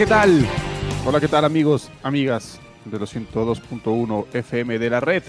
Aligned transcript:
¿Qué 0.00 0.06
tal? 0.06 0.46
Hola, 1.04 1.18
¿qué 1.18 1.26
tal 1.26 1.44
amigos, 1.44 1.90
amigas 2.04 2.60
de 2.84 3.00
los 3.00 3.12
102.1 3.16 4.26
FM 4.32 4.78
de 4.78 4.90
la 4.90 5.00
red? 5.00 5.24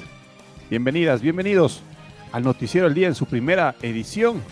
Bienvenidas, 0.70 1.24
bienvenidos 1.24 1.82
al 2.32 2.44
Noticiero 2.44 2.86
del 2.86 2.94
Día 2.94 3.08
en 3.08 3.16
su 3.16 3.26
primera 3.26 3.74
edición. 3.82 4.44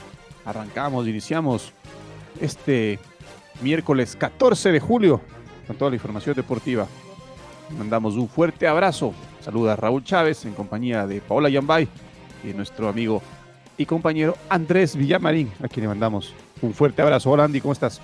Arrancamos, 0.43 1.07
iniciamos 1.07 1.71
este 2.41 2.97
miércoles 3.61 4.15
14 4.15 4.71
de 4.71 4.79
julio 4.79 5.21
con 5.67 5.75
toda 5.75 5.91
la 5.91 5.97
información 5.97 6.35
deportiva. 6.35 6.87
Mandamos 7.77 8.15
un 8.15 8.27
fuerte 8.27 8.67
abrazo. 8.67 9.13
Saluda 9.41 9.73
a 9.73 9.75
Raúl 9.75 10.03
Chávez 10.03 10.45
en 10.45 10.55
compañía 10.55 11.05
de 11.05 11.21
Paola 11.21 11.47
Yambay 11.47 11.87
y 12.43 12.55
nuestro 12.55 12.89
amigo 12.89 13.21
y 13.77 13.85
compañero 13.85 14.35
Andrés 14.49 14.95
Villamarín, 14.95 15.51
a 15.63 15.67
quien 15.67 15.83
le 15.83 15.89
mandamos 15.89 16.33
un 16.63 16.73
fuerte 16.73 17.03
abrazo. 17.03 17.29
Hola 17.29 17.43
Andy, 17.43 17.61
¿cómo 17.61 17.73
estás? 17.73 18.01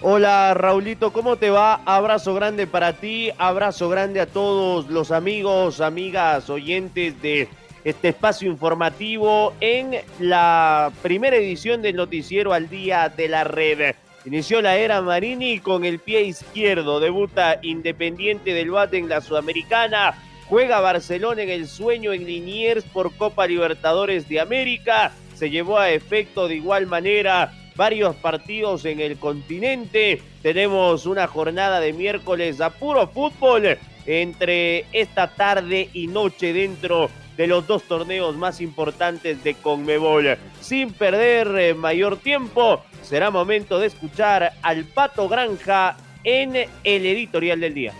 Hola 0.00 0.54
Raulito, 0.54 1.12
¿cómo 1.12 1.34
te 1.38 1.50
va? 1.50 1.80
Abrazo 1.84 2.32
grande 2.32 2.68
para 2.68 2.92
ti, 2.92 3.32
abrazo 3.36 3.88
grande 3.88 4.20
a 4.20 4.26
todos 4.26 4.88
los 4.88 5.10
amigos, 5.10 5.80
amigas, 5.80 6.48
oyentes 6.50 7.20
de 7.20 7.48
este 7.82 8.10
espacio 8.10 8.48
informativo 8.48 9.54
en 9.60 9.96
la 10.20 10.92
primera 11.02 11.34
edición 11.34 11.82
del 11.82 11.96
noticiero 11.96 12.52
al 12.52 12.68
día 12.68 13.08
de 13.08 13.26
la 13.26 13.42
red. 13.42 13.96
Inició 14.24 14.62
la 14.62 14.76
era 14.76 15.02
Marini 15.02 15.58
con 15.58 15.84
el 15.84 15.98
pie 15.98 16.22
izquierdo, 16.22 17.00
debuta 17.00 17.58
Independiente 17.62 18.54
del 18.54 18.70
Bate 18.70 18.98
en 18.98 19.08
la 19.08 19.20
Sudamericana, 19.20 20.14
juega 20.46 20.78
Barcelona 20.78 21.42
en 21.42 21.50
el 21.50 21.66
sueño 21.66 22.12
en 22.12 22.24
Liniers 22.24 22.84
por 22.84 23.12
Copa 23.16 23.48
Libertadores 23.48 24.28
de 24.28 24.38
América, 24.38 25.10
se 25.34 25.50
llevó 25.50 25.76
a 25.76 25.90
efecto 25.90 26.46
de 26.46 26.54
igual 26.54 26.86
manera 26.86 27.52
varios 27.78 28.16
partidos 28.16 28.84
en 28.84 28.98
el 28.98 29.18
continente. 29.18 30.20
Tenemos 30.42 31.06
una 31.06 31.28
jornada 31.28 31.78
de 31.78 31.92
miércoles 31.92 32.60
a 32.60 32.70
puro 32.70 33.06
fútbol 33.06 33.78
entre 34.04 34.84
esta 34.92 35.28
tarde 35.28 35.88
y 35.92 36.08
noche 36.08 36.52
dentro 36.52 37.08
de 37.36 37.46
los 37.46 37.68
dos 37.68 37.84
torneos 37.84 38.36
más 38.36 38.60
importantes 38.60 39.44
de 39.44 39.54
Conmebol. 39.54 40.36
Sin 40.60 40.92
perder 40.92 41.54
eh, 41.56 41.74
mayor 41.74 42.16
tiempo, 42.16 42.82
será 43.02 43.30
momento 43.30 43.78
de 43.78 43.86
escuchar 43.86 44.54
al 44.60 44.84
Pato 44.84 45.28
Granja 45.28 45.96
en 46.24 46.56
el 46.56 47.06
editorial 47.06 47.60
del 47.60 47.74
día. 47.74 47.92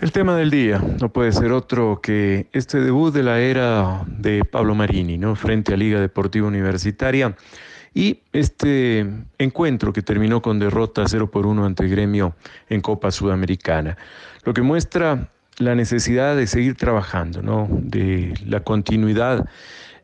El 0.00 0.10
tema 0.10 0.36
del 0.36 0.50
día 0.50 0.82
no 1.00 1.12
puede 1.12 1.30
ser 1.30 1.52
otro 1.52 2.00
que 2.02 2.48
este 2.52 2.80
debut 2.80 3.14
de 3.14 3.22
la 3.22 3.38
era 3.38 4.02
de 4.08 4.44
Pablo 4.44 4.74
Marini, 4.74 5.18
¿no? 5.18 5.36
Frente 5.36 5.74
a 5.74 5.76
Liga 5.76 6.00
Deportiva 6.00 6.48
Universitaria 6.48 7.36
y 7.94 8.20
este 8.32 9.06
encuentro 9.38 9.92
que 9.92 10.02
terminó 10.02 10.40
con 10.42 10.58
derrota 10.58 11.04
0 11.06 11.30
por 11.30 11.46
1 11.46 11.64
ante 11.64 11.86
Gremio 11.88 12.34
en 12.68 12.80
Copa 12.80 13.10
Sudamericana, 13.10 13.96
lo 14.44 14.54
que 14.54 14.62
muestra 14.62 15.28
la 15.58 15.74
necesidad 15.74 16.36
de 16.36 16.46
seguir 16.46 16.76
trabajando, 16.76 17.42
¿no? 17.42 17.68
de 17.70 18.34
la 18.46 18.60
continuidad 18.60 19.46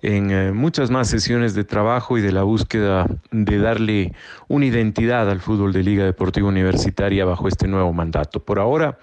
en 0.03 0.31
eh, 0.31 0.53
muchas 0.53 0.91
más 0.91 1.09
sesiones 1.09 1.55
de 1.55 1.65
trabajo 1.65 2.19
y 2.19 2.21
de 2.21 2.31
la 2.31 2.43
búsqueda 2.43 3.07
de 3.31 3.59
darle 3.59 4.13
una 4.47 4.67
identidad 4.67 5.29
al 5.29 5.41
fútbol 5.41 5.73
de 5.73 5.83
Liga 5.83 6.05
Deportiva 6.05 6.49
Universitaria 6.49 7.25
bajo 7.25 7.49
este 7.49 7.67
nuevo 7.67 7.93
mandato. 7.93 8.41
Por 8.41 8.61
ahora, 8.61 8.99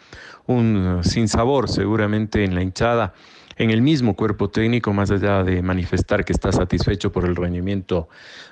un 0.45 0.99
sinsabor 1.03 1.69
seguramente 1.69 2.43
en 2.43 2.55
la 2.55 2.61
hinchada 2.61 3.13
en 3.57 3.71
el 3.71 3.81
mismo 3.81 4.15
cuerpo 4.15 4.49
técnico, 4.49 4.93
más 4.93 5.11
allá 5.11 5.43
de 5.43 5.61
manifestar 5.61 6.25
que 6.25 6.33
está 6.33 6.51
satisfecho 6.51 7.11
por 7.11 7.25
el 7.25 7.35
rendimiento 7.35 8.09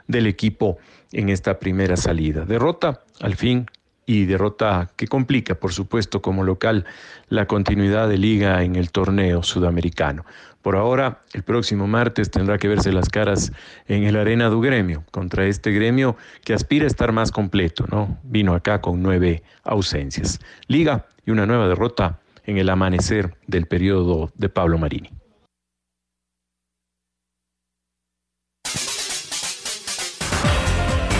del 0.08 0.28
equipo 0.28 0.78
en 1.12 1.30
esta 1.30 1.60
primera 1.60 1.98
salida. 1.98 2.46
Derrota, 2.46 3.02
al 3.22 3.36
fin, 3.36 3.68
y 4.06 4.26
derrota 4.26 4.92
que 4.96 5.08
complica, 5.08 5.56
por 5.56 5.74
supuesto, 5.74 6.22
como 6.22 6.44
local, 6.44 6.86
la 7.30 7.48
continuidad 7.48 8.10
de 8.10 8.18
liga 8.18 8.64
en 8.64 8.76
el 8.76 8.92
torneo 8.92 9.44
sudamericano. 9.44 10.26
Por 10.62 10.76
ahora, 10.76 11.22
el 11.34 11.44
próximo 11.44 11.88
martes 11.88 12.32
tendrá 12.32 12.58
que 12.58 12.68
verse 12.68 12.92
las 12.92 13.10
caras 13.10 13.52
en 13.88 14.04
el 14.04 14.16
Arena 14.16 14.48
du 14.50 14.62
Gremio, 14.62 15.04
contra 15.12 15.46
este 15.46 15.72
gremio 15.72 16.16
que 16.44 16.54
aspira 16.54 16.86
a 16.86 16.88
estar 16.88 17.12
más 17.12 17.32
completo, 17.32 17.86
¿no? 17.90 18.18
Vino 18.24 18.54
acá 18.54 18.80
con 18.82 19.02
nueve 19.02 19.44
ausencias. 19.64 20.40
Liga 20.68 21.06
y 21.26 21.32
una 21.32 21.46
nueva 21.46 21.68
derrota 21.68 22.20
en 22.46 22.58
el 22.58 22.70
amanecer 22.70 23.36
del 23.48 23.68
periodo 23.68 24.32
de 24.36 24.50
Pablo 24.50 24.78
Marini. 24.78 25.10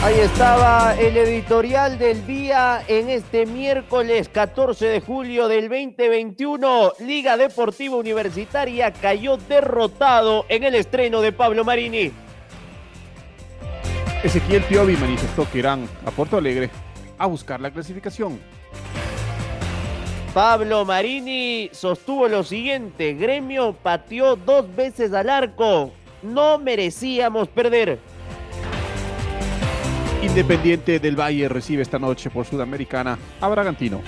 Ahí 0.04 0.20
estaba 0.20 1.00
el 1.00 1.16
editorial 1.16 1.98
del 1.98 2.28
día 2.28 2.84
en 2.90 3.10
este 3.10 3.46
miércoles 3.46 4.28
14 4.28 4.86
de 4.88 5.00
julio 5.00 5.48
del 5.48 5.70
2021. 5.70 6.92
Liga 7.00 7.38
Deportiva 7.38 7.96
Universitaria 7.96 8.92
cayó 8.92 9.38
derrotado 9.38 10.46
en 10.50 10.66
el 10.66 10.76
estreno 10.76 11.22
de 11.22 11.32
Pablo 11.32 11.64
Marini. 11.64 12.12
Ezequiel 14.26 14.64
Piovi 14.64 14.98
manifestó 14.98 15.50
que 15.50 15.60
irán 15.60 15.88
a 16.06 16.12
Porto 16.12 16.36
Alegre 16.36 16.70
a 17.18 17.26
buscar 17.26 17.62
la 17.62 17.72
clasificación. 17.72 18.42
Pablo 20.34 20.84
Marini 20.84 21.70
sostuvo 21.72 22.28
lo 22.28 22.44
siguiente, 22.44 23.14
Gremio 23.14 23.74
pateó 23.74 24.36
dos 24.36 24.66
veces 24.76 25.14
al 25.14 25.30
arco, 25.30 25.92
no 26.24 26.58
merecíamos 26.58 27.48
perder. 27.50 28.00
Independiente 30.24 31.00
del 31.00 31.20
Valle 31.20 31.48
recibe 31.50 31.84
esta 31.84 32.00
noche 32.00 32.32
por 32.32 32.48
Sudamericana 32.48 33.20
a 33.40 33.48
Bragantino. 33.48 34.02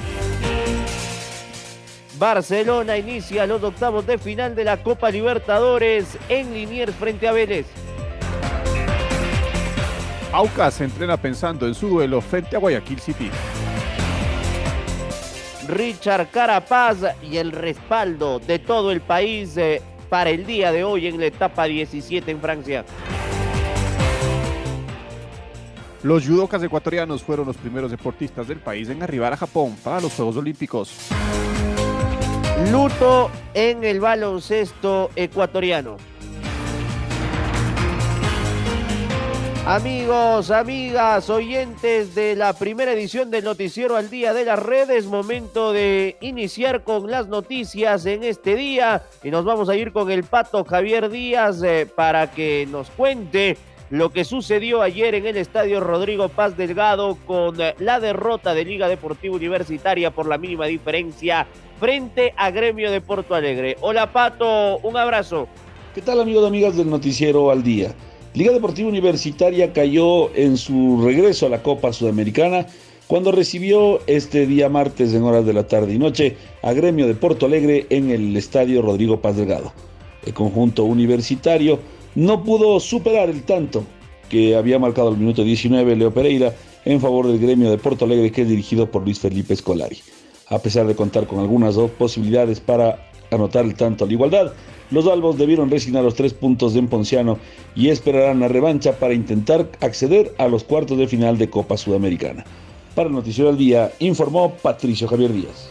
Barcelona 2.17 2.97
inicia 2.97 3.45
los 3.45 3.61
octavos 3.61 4.07
de 4.07 4.17
final 4.17 4.55
de 4.55 4.63
la 4.63 4.81
Copa 4.81 5.11
Libertadores 5.11 6.17
en 6.27 6.55
Liniers 6.55 6.95
frente 6.95 7.27
a 7.27 7.33
Vélez. 7.33 7.67
Aucas 10.31 10.73
se 10.73 10.85
entrena 10.85 11.17
pensando 11.17 11.67
en 11.67 11.75
su 11.75 11.87
duelo 11.87 12.19
frente 12.19 12.55
a 12.55 12.59
Guayaquil 12.59 12.99
City. 12.99 13.29
Richard 15.67 16.29
Carapaz 16.29 16.97
y 17.23 17.37
el 17.37 17.51
respaldo 17.51 18.39
de 18.39 18.59
todo 18.59 18.91
el 18.91 19.01
país 19.01 19.57
eh, 19.57 19.81
para 20.09 20.29
el 20.29 20.45
día 20.45 20.71
de 20.71 20.83
hoy 20.83 21.07
en 21.07 21.19
la 21.19 21.25
etapa 21.25 21.65
17 21.65 22.29
en 22.29 22.39
Francia. 22.39 22.85
Los 26.03 26.27
judocas 26.27 26.61
ecuatorianos 26.61 27.23
fueron 27.23 27.47
los 27.47 27.57
primeros 27.57 27.89
deportistas 27.89 28.47
del 28.47 28.59
país 28.59 28.89
en 28.89 29.01
arribar 29.01 29.33
a 29.33 29.37
Japón 29.37 29.75
para 29.83 30.01
los 30.01 30.13
Juegos 30.13 30.37
Olímpicos. 30.37 31.09
Luto 32.71 33.31
en 33.53 33.83
el 33.83 33.99
baloncesto 33.99 35.09
ecuatoriano. 35.15 35.97
Amigos, 39.67 40.51
amigas, 40.51 41.27
oyentes 41.27 42.13
de 42.13 42.35
la 42.35 42.53
primera 42.53 42.93
edición 42.93 43.31
del 43.31 43.45
Noticiero 43.45 43.95
al 43.95 44.11
Día 44.11 44.31
de 44.31 44.45
las 44.45 44.61
Redes, 44.61 45.07
momento 45.07 45.73
de 45.73 46.17
iniciar 46.21 46.83
con 46.83 47.09
las 47.09 47.29
noticias 47.29 48.05
en 48.05 48.23
este 48.23 48.55
día 48.55 49.01
y 49.23 49.31
nos 49.31 49.43
vamos 49.43 49.67
a 49.67 49.75
ir 49.75 49.91
con 49.91 50.11
el 50.11 50.23
pato 50.23 50.63
Javier 50.65 51.09
Díaz 51.09 51.63
eh, 51.63 51.87
para 51.87 52.29
que 52.29 52.67
nos 52.69 52.91
cuente 52.91 53.57
lo 53.89 54.11
que 54.11 54.23
sucedió 54.23 54.83
ayer 54.83 55.15
en 55.15 55.25
el 55.25 55.35
estadio 55.35 55.79
Rodrigo 55.79 56.29
Paz 56.29 56.55
Delgado 56.55 57.17
con 57.25 57.59
eh, 57.59 57.73
la 57.79 57.99
derrota 57.99 58.53
de 58.53 58.65
Liga 58.65 58.87
Deportiva 58.87 59.35
Universitaria 59.35 60.11
por 60.11 60.27
la 60.27 60.37
mínima 60.37 60.67
diferencia 60.67 61.47
frente 61.79 62.35
a 62.37 62.51
Gremio 62.51 62.91
de 62.91 63.01
Porto 63.01 63.33
Alegre. 63.33 63.77
Hola 63.81 64.13
Pato, 64.13 64.77
un 64.83 64.95
abrazo. 64.95 65.47
¿Qué 65.95 66.03
tal 66.03 66.21
amigos 66.21 66.43
y 66.43 66.47
amigas 66.49 66.77
del 66.77 66.87
Noticiero 66.87 67.49
al 67.49 67.63
Día? 67.63 67.95
Liga 68.35 68.51
Deportiva 68.51 68.89
Universitaria 68.89 69.71
cayó 69.71 70.35
en 70.35 70.57
su 70.57 71.01
regreso 71.01 71.45
a 71.45 71.49
la 71.49 71.63
Copa 71.63 71.93
Sudamericana 71.93 72.67
cuando 73.07 73.31
recibió 73.31 74.01
este 74.07 74.45
día 74.45 74.67
martes 74.67 75.13
en 75.13 75.23
horas 75.23 75.45
de 75.45 75.53
la 75.53 75.67
tarde 75.69 75.93
y 75.93 75.97
noche 75.97 76.35
a 76.61 76.73
Gremio 76.73 77.07
de 77.07 77.15
Porto 77.15 77.45
Alegre 77.45 77.87
en 77.89 78.11
el 78.11 78.35
Estadio 78.35 78.81
Rodrigo 78.81 79.21
Paz 79.21 79.37
Delgado. 79.37 79.71
El 80.25 80.33
conjunto 80.33 80.83
universitario 80.83 81.79
no 82.15 82.43
pudo 82.43 82.77
superar 82.81 83.29
el 83.29 83.43
tanto 83.43 83.85
que 84.29 84.57
había 84.57 84.79
marcado 84.79 85.07
al 85.07 85.17
minuto 85.17 85.41
19 85.45 85.95
Leo 85.95 86.13
Pereira 86.13 86.53
en 86.83 86.99
favor 86.99 87.27
del 87.27 87.39
Gremio 87.39 87.71
de 87.71 87.77
Porto 87.77 88.03
Alegre 88.03 88.33
que 88.33 88.41
es 88.41 88.49
dirigido 88.49 88.91
por 88.91 89.03
Luis 89.03 89.19
Felipe 89.19 89.55
Scolari. 89.55 89.99
A 90.49 90.59
pesar 90.59 90.87
de 90.87 90.95
contar 90.95 91.25
con 91.25 91.39
algunas 91.39 91.75
dos 91.75 91.89
posibilidades 91.91 92.59
para 92.59 93.11
anotar 93.31 93.65
el 93.65 93.75
tanto 93.75 94.03
a 94.03 94.07
la 94.07 94.13
igualdad, 94.13 94.53
los 94.91 95.07
albos 95.07 95.37
debieron 95.37 95.69
resignar 95.69 96.03
los 96.03 96.15
tres 96.15 96.33
puntos 96.33 96.73
de 96.73 96.83
Ponciano 96.83 97.39
y 97.75 97.89
esperarán 97.89 98.39
la 98.39 98.47
revancha 98.47 98.99
para 98.99 99.13
intentar 99.13 99.69
acceder 99.81 100.33
a 100.37 100.47
los 100.47 100.63
cuartos 100.63 100.97
de 100.97 101.07
final 101.07 101.37
de 101.37 101.49
Copa 101.49 101.77
Sudamericana. 101.77 102.45
Para 102.93 103.09
el 103.09 103.15
Noticiero 103.15 103.49
del 103.49 103.57
Día, 103.57 103.91
informó 103.99 104.53
Patricio 104.53 105.07
Javier 105.07 105.33
Díaz. 105.33 105.69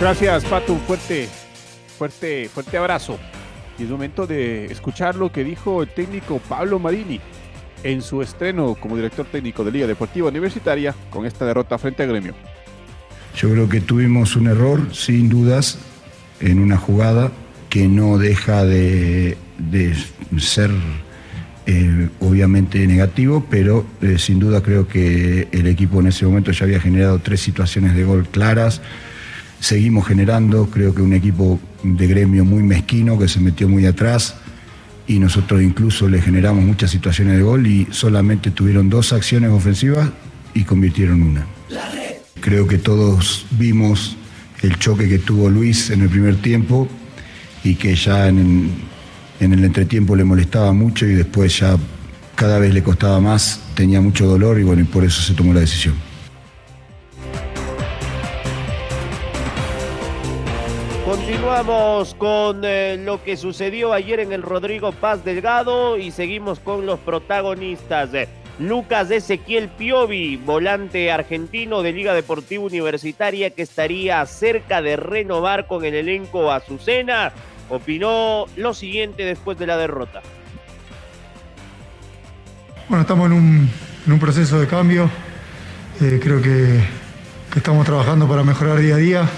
Gracias, 0.00 0.44
Pato. 0.44 0.74
Fuerte 0.86 1.28
fuerte, 1.94 2.48
fuerte 2.48 2.76
abrazo. 2.76 3.18
Y 3.78 3.84
es 3.84 3.90
momento 3.90 4.26
de 4.26 4.66
escuchar 4.66 5.16
lo 5.16 5.32
que 5.32 5.44
dijo 5.44 5.82
el 5.82 5.88
técnico 5.88 6.40
Pablo 6.48 6.78
Marini 6.78 7.20
en 7.82 8.02
su 8.02 8.22
estreno 8.22 8.74
como 8.74 8.96
director 8.96 9.26
técnico 9.26 9.64
de 9.64 9.72
Liga 9.72 9.86
Deportiva 9.86 10.28
Universitaria 10.28 10.94
con 11.10 11.26
esta 11.26 11.44
derrota 11.44 11.78
frente 11.78 12.02
a 12.02 12.06
Gremio. 12.06 12.34
Yo 13.36 13.50
creo 13.50 13.68
que 13.68 13.80
tuvimos 13.80 14.36
un 14.36 14.46
error, 14.46 14.94
sin 14.94 15.28
dudas, 15.28 15.78
en 16.40 16.60
una 16.60 16.76
jugada 16.76 17.32
que 17.68 17.88
no 17.88 18.18
deja 18.18 18.64
de, 18.64 19.36
ser 20.38 20.70
eh, 21.66 22.08
obviamente 22.20 22.86
negativo, 22.86 23.44
pero 23.50 23.84
eh, 24.00 24.18
sin 24.18 24.38
duda 24.38 24.62
creo 24.62 24.86
que 24.86 25.48
el 25.50 25.66
equipo 25.66 26.00
en 26.00 26.06
ese 26.06 26.24
momento 26.24 26.52
ya 26.52 26.64
había 26.64 26.80
generado 26.80 27.18
tres 27.18 27.40
situaciones 27.40 27.96
de 27.96 28.04
gol 28.04 28.26
claras. 28.28 28.80
Seguimos 29.64 30.06
generando, 30.06 30.66
creo 30.66 30.94
que 30.94 31.00
un 31.00 31.14
equipo 31.14 31.58
de 31.82 32.06
gremio 32.06 32.44
muy 32.44 32.62
mezquino 32.62 33.18
que 33.18 33.28
se 33.28 33.40
metió 33.40 33.66
muy 33.66 33.86
atrás 33.86 34.34
y 35.06 35.18
nosotros 35.18 35.62
incluso 35.62 36.06
le 36.06 36.20
generamos 36.20 36.62
muchas 36.62 36.90
situaciones 36.90 37.38
de 37.38 37.42
gol 37.42 37.66
y 37.66 37.88
solamente 37.90 38.50
tuvieron 38.50 38.90
dos 38.90 39.14
acciones 39.14 39.50
ofensivas 39.50 40.10
y 40.52 40.64
convirtieron 40.64 41.22
una. 41.22 41.46
Creo 42.42 42.68
que 42.68 42.76
todos 42.76 43.46
vimos 43.52 44.18
el 44.60 44.78
choque 44.78 45.08
que 45.08 45.18
tuvo 45.18 45.48
Luis 45.48 45.88
en 45.88 46.02
el 46.02 46.10
primer 46.10 46.36
tiempo 46.42 46.86
y 47.64 47.76
que 47.76 47.94
ya 47.94 48.28
en, 48.28 48.70
el 49.40 49.64
entretiempo 49.64 50.14
le 50.14 50.24
molestaba 50.24 50.74
mucho 50.74 51.06
y 51.06 51.14
después 51.14 51.58
ya 51.60 51.78
cada 52.34 52.58
vez 52.58 52.74
le 52.74 52.82
costaba 52.82 53.18
más, 53.18 53.62
tenía 53.74 54.02
mucho 54.02 54.26
dolor 54.26 54.60
y 54.60 54.62
bueno, 54.62 54.82
y 54.82 54.84
por 54.84 55.04
eso 55.04 55.22
se 55.22 55.32
tomó 55.32 55.54
la 55.54 55.60
decisión. 55.60 55.94
Continuamos 61.26 62.14
con 62.16 62.60
eh, 62.64 62.98
lo 63.02 63.24
que 63.24 63.38
sucedió 63.38 63.94
ayer 63.94 64.20
en 64.20 64.32
el 64.34 64.42
Rodrigo 64.42 64.92
Paz 64.92 65.24
Delgado 65.24 65.96
y 65.96 66.10
seguimos 66.10 66.60
con 66.60 66.84
los 66.84 67.00
protagonistas. 67.00 68.10
Lucas 68.58 69.10
Ezequiel 69.10 69.70
Piovi, 69.70 70.36
volante 70.36 71.10
argentino 71.10 71.80
de 71.80 71.92
Liga 71.92 72.12
Deportiva 72.12 72.62
Universitaria 72.64 73.48
que 73.48 73.62
estaría 73.62 74.24
cerca 74.26 74.82
de 74.82 74.96
renovar 74.96 75.66
con 75.66 75.86
el 75.86 75.94
elenco 75.94 76.52
Azucena, 76.52 77.32
opinó 77.70 78.44
lo 78.56 78.74
siguiente 78.74 79.24
después 79.24 79.58
de 79.58 79.66
la 79.66 79.78
derrota. 79.78 80.20
Bueno, 82.86 83.00
estamos 83.00 83.30
en 83.30 83.70
un, 84.06 84.18
proceso 84.20 84.60
de 84.60 84.66
cambio. 84.66 85.08
Eh, 86.02 86.20
creo 86.22 86.42
que, 86.42 86.84
estamos 87.56 87.86
trabajando 87.86 88.28
para 88.28 88.44
mejorar 88.44 88.78
día 88.78 88.96
a 88.96 88.98
día. 88.98 89.30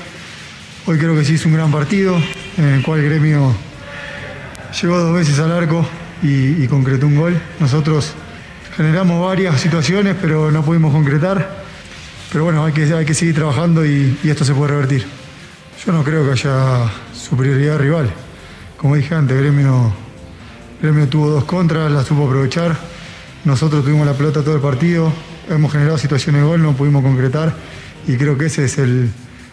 Hoy 0.87 0.99
creo 0.99 1.17
que 1.17 1.25
sí 1.25 1.35
hizo 1.35 1.49
un 1.49 1.55
gran 1.55 1.71
partido 1.71 2.17
en 2.57 2.65
el 2.65 2.83
cual 2.83 3.03
gremio 3.03 3.55
llegó 4.81 4.99
dos 4.99 5.15
veces 5.15 5.39
al 5.39 5.53
arco 5.53 5.87
y, 6.23 6.63
y 6.63 6.69
concretó 6.69 7.07
un 7.07 7.17
gol. 7.17 7.41
Nosotros 7.59 8.15
Generamos 8.77 9.27
varias 9.27 9.59
situaciones, 9.59 10.17
pero 10.21 10.51
no 10.51 10.63
pudimos 10.63 10.93
concretar. 10.93 11.65
Pero 12.31 12.45
bueno, 12.45 12.63
hay 12.63 12.75
que, 12.75 12.83
hay 12.93 13.07
que 13.07 13.15
seguir 13.15 13.35
trabajando 13.35 13.87
y, 13.87 14.19
esto 14.23 14.45
se 14.45 14.53
puede 14.53 14.73
revertir. 14.73 15.07
Yo 15.83 15.93
no 15.93 16.05
creo 16.05 16.27
que 16.27 16.33
haya 16.33 16.93
superioridad 17.15 17.79
rival. 17.79 18.11
Como 18.77 18.97
dije 18.97 19.15
antes, 19.15 19.35
Gremio, 19.35 19.95
Gremio 20.83 21.09
tuvo 21.09 21.31
dos 21.31 21.45
contras, 21.45 21.91
las 21.91 22.07
supo 22.07 22.27
aprovechar. 22.27 22.77
Nosotros 23.47 23.83
tuvimos 23.83 24.07
la 24.07 24.13
pelota 24.13 24.43
todo 24.43 24.57
el 24.57 24.61
partido, 24.61 25.11
hemos 25.49 25.73
generado 25.73 25.97
situaciones 25.97 26.43
de 26.43 26.47
gol, 26.47 26.63
no 26.63 26.75
pudimos 26.75 27.03
concretar 27.03 27.55
y 28.07 28.17
creo 28.19 28.37
que 28.37 28.47
ese 28.47 28.67
es 28.67 28.77
el, 28.77 29.09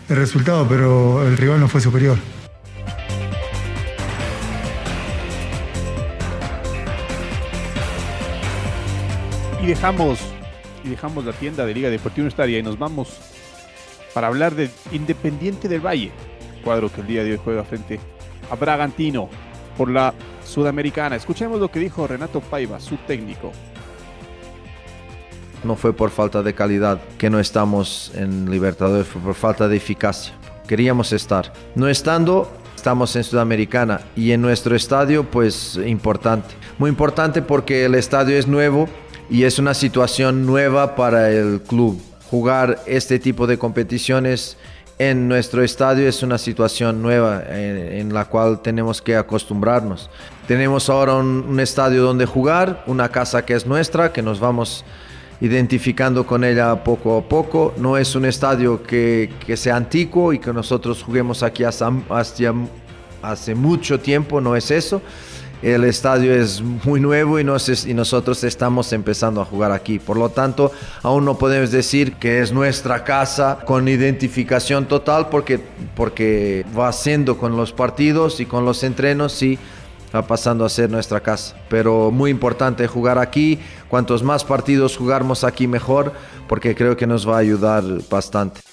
el 0.10 0.16
resultado, 0.16 0.68
pero 0.68 1.26
el 1.26 1.38
rival 1.38 1.60
no 1.60 1.68
fue 1.68 1.82
superior. 1.82 2.18
Y 9.62 9.66
dejamos, 9.66 10.20
y 10.84 10.90
dejamos 10.90 11.24
la 11.24 11.32
tienda 11.32 11.66
de 11.66 11.74
Liga 11.74 11.90
Deportiva 11.90 12.24
Universitaria 12.24 12.60
y 12.60 12.64
nos 12.64 12.78
vamos 12.78 13.18
para 14.14 14.28
hablar 14.28 14.56
de 14.56 14.70
Independiente 14.92 15.70
del 15.70 15.80
Valle, 15.80 16.12
cuadro 16.64 16.92
que 16.92 17.02
el 17.02 17.08
día 17.08 17.24
de 17.24 17.32
hoy 17.32 17.40
juega 17.44 17.64
frente 17.64 18.00
a 18.52 18.56
Bragantino 18.56 19.30
por 19.78 19.90
la 19.90 20.14
Sudamericana. 20.46 21.16
Escuchemos 21.16 21.60
lo 21.60 21.72
que 21.72 21.80
dijo 21.80 22.06
Renato 22.06 22.42
Paiva, 22.42 22.80
su 22.80 22.98
técnico. 22.98 23.52
No 25.64 25.76
fue 25.76 25.94
por 25.94 26.10
falta 26.10 26.42
de 26.44 26.54
calidad 26.54 27.00
que 27.18 27.30
no 27.30 27.40
estamos 27.40 28.12
en 28.16 28.50
Libertadores, 28.50 29.08
fue 29.08 29.22
por 29.22 29.36
falta 29.36 29.68
de 29.68 29.78
eficacia. 29.78 30.34
Queríamos 30.68 31.14
estar. 31.14 31.54
No 31.76 31.88
estando, 31.88 32.52
estamos 32.76 33.16
en 33.16 33.24
Sudamericana 33.24 34.02
y 34.16 34.32
en 34.32 34.42
nuestro 34.42 34.76
estadio, 34.76 35.24
pues 35.24 35.80
importante. 35.86 36.56
Muy 36.78 36.90
importante 36.90 37.42
porque 37.42 37.86
el 37.86 37.96
estadio 37.96 38.38
es 38.38 38.48
nuevo, 38.48 38.88
y 39.30 39.44
es 39.44 39.60
una 39.60 39.74
situación 39.74 40.46
nueva 40.46 40.96
para 40.96 41.32
el 41.32 41.62
club. 41.62 42.02
Jugar 42.30 42.80
este 42.86 43.20
tipo 43.20 43.48
de 43.48 43.58
competiciones 43.58 44.58
en 45.00 45.28
nuestro 45.28 45.64
estadio 45.64 46.08
es 46.08 46.24
una 46.24 46.38
situación 46.38 47.02
nueva 47.02 47.44
en, 47.50 48.14
la 48.14 48.26
cual 48.26 48.62
tenemos 48.62 49.02
que 49.02 49.16
acostumbrarnos. 49.16 50.10
Tenemos 50.48 50.90
ahora 50.90 51.16
un, 51.16 51.60
estadio 51.60 52.04
donde 52.04 52.26
jugar, 52.26 52.84
una 52.86 53.10
casa 53.10 53.46
que 53.46 53.54
es 53.54 53.66
nuestra, 53.66 54.14
que 54.14 54.22
nos 54.22 54.40
vamos 54.40 54.86
identificando 55.44 56.26
con 56.26 56.44
ella 56.44 56.84
poco 56.84 57.18
a 57.18 57.22
poco. 57.22 57.76
No 57.78 57.98
es 57.98 58.16
un 58.16 58.26
estadio 58.26 58.82
que, 58.82 59.30
sea 59.56 59.76
antiguo 59.76 60.34
y 60.34 60.40
que 60.40 60.52
nosotros 60.52 61.04
juguemos 61.04 61.44
aquí 61.44 61.64
hace 61.64 63.54
mucho 63.54 64.00
tiempo, 64.00 64.42
no 64.42 64.56
es 64.56 64.72
eso 64.72 65.04
el 65.64 65.86
estadio 65.86 66.34
es 66.34 66.62
muy 66.62 67.00
nuevo 67.00 67.40
y, 67.40 67.44
nosotros 67.44 68.44
estamos 68.44 68.92
empezando 68.92 69.42
a 69.42 69.46
jugar 69.46 69.72
aquí. 69.72 69.98
Por 69.98 70.18
lo 70.18 70.30
tanto, 70.30 70.74
aún 71.02 71.24
no 71.24 71.38
podemos 71.38 71.72
decir 71.72 72.16
que 72.16 72.42
es 72.42 72.52
nuestra 72.52 73.06
casa 73.06 73.60
con 73.66 73.88
identificación 73.88 74.86
total 74.86 75.30
porque, 75.30 75.62
porque 75.96 76.66
va 76.78 76.92
siendo 76.92 77.38
con 77.38 77.56
los 77.56 77.72
partidos 77.72 78.42
y 78.42 78.46
con 78.46 78.66
los 78.66 78.84
entrenos, 78.84 79.32
va 80.14 80.22
pasando 80.22 80.66
a 80.66 80.70
ser 80.70 80.90
nuestra 80.90 81.20
casa. 81.20 81.56
Pero 81.70 82.12
muy 82.12 82.32
importante 82.32 82.88
jugar 82.88 83.18
aquí. 83.18 83.60
Cuantos 83.90 84.24
más 84.24 84.44
partidos 84.44 84.98
jugamos 84.98 85.44
aquí 85.44 85.68
mejor 85.68 86.14
porque 86.48 86.76
creo 86.76 86.96
que 86.96 87.08
nos 87.08 87.28
va 87.28 87.36
a 87.36 87.40
ayudar 87.40 87.84
bastante. 88.10 88.73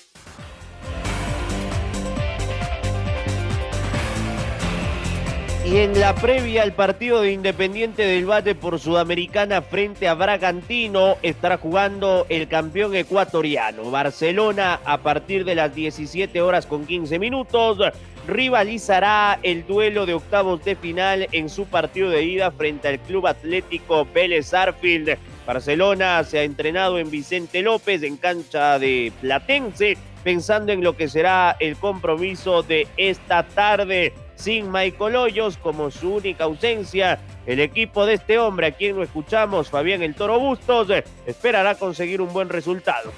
Y 5.70 5.78
en 5.78 6.00
la 6.00 6.17
previa 6.17 6.64
al 6.64 6.72
partido 6.72 7.20
de 7.20 7.31
Independiente 7.31 8.03
del 8.03 8.29
Valle 8.29 8.56
por 8.56 8.81
Sudamericana 8.81 9.62
frente 9.62 10.08
a 10.08 10.15
Bragantino 10.15 11.17
estará 11.22 11.58
jugando 11.58 12.27
el 12.29 12.48
campeón 12.48 12.96
ecuatoriano. 12.96 13.89
Barcelona 13.89 14.81
a 14.84 14.98
partir 14.98 15.44
de 15.44 15.55
las 15.55 15.72
17 15.72 16.43
horas 16.43 16.67
con 16.67 16.86
15 16.86 17.20
minutos 17.20 17.79
rivalizará 18.27 19.39
el 19.44 19.65
duelo 19.65 20.06
de 20.06 20.15
octavos 20.15 20.65
de 20.65 20.74
final 20.74 21.29
en 21.31 21.48
su 21.48 21.67
partido 21.67 22.10
de 22.10 22.24
ida 22.24 22.50
frente 22.50 22.89
al 22.89 22.98
Club 22.98 23.29
Atlético 23.29 24.08
Vélez 24.12 24.53
Arfield. 24.53 25.19
Barcelona 25.46 26.24
se 26.24 26.41
ha 26.41 26.43
entrenado 26.43 26.98
en 26.98 27.12
Vicente 27.12 27.62
López 27.62 28.03
en 28.03 28.17
cancha 28.17 28.81
de 28.81 29.12
Platense 29.20 29.96
pensando 30.24 30.72
en 30.72 30.82
lo 30.82 30.96
que 30.96 31.08
será 31.08 31.56
el 31.60 31.77
compromiso 31.77 32.65
de 32.65 32.89
esta 32.96 33.44
tarde 33.44 34.12
sin 34.41 34.73
Michael 34.73 35.17
Hoyos 35.17 35.59
como 35.59 35.91
su 35.91 36.15
única 36.15 36.44
ausencia. 36.44 37.20
El 37.47 37.61
equipo 37.61 38.06
de 38.06 38.15
este 38.15 38.39
hombre, 38.39 38.69
a 38.69 38.73
quien 38.73 38.97
lo 38.97 39.03
escuchamos, 39.03 39.69
Fabián 39.69 40.03
El 40.03 40.15
Toro 40.15 40.41
Bustos, 40.41 40.89
esperará 41.27 41.75
conseguir 41.75 42.20
un 42.20 42.32
buen 42.32 42.49
resultado. 42.49 43.11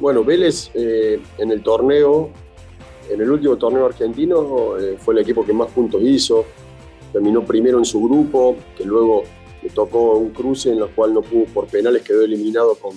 Bueno, 0.00 0.24
Vélez 0.24 0.70
eh, 0.74 1.20
en 1.38 1.50
el 1.50 1.62
torneo, 1.62 2.30
en 3.10 3.20
el 3.20 3.30
último 3.30 3.56
torneo 3.56 3.86
argentino, 3.86 4.78
eh, 4.78 4.96
fue 4.98 5.14
el 5.14 5.20
equipo 5.20 5.44
que 5.44 5.52
más 5.52 5.68
puntos 5.70 6.02
hizo. 6.02 6.44
Terminó 7.12 7.44
primero 7.44 7.78
en 7.78 7.84
su 7.84 8.02
grupo, 8.02 8.56
que 8.76 8.84
luego 8.84 9.22
le 9.62 9.70
tocó 9.70 10.16
un 10.16 10.30
cruce 10.30 10.72
en 10.72 10.78
el 10.78 10.88
cual 10.88 11.14
no 11.14 11.22
pudo 11.22 11.44
por 11.46 11.66
penales, 11.66 12.02
quedó 12.02 12.22
eliminado 12.22 12.74
con, 12.74 12.92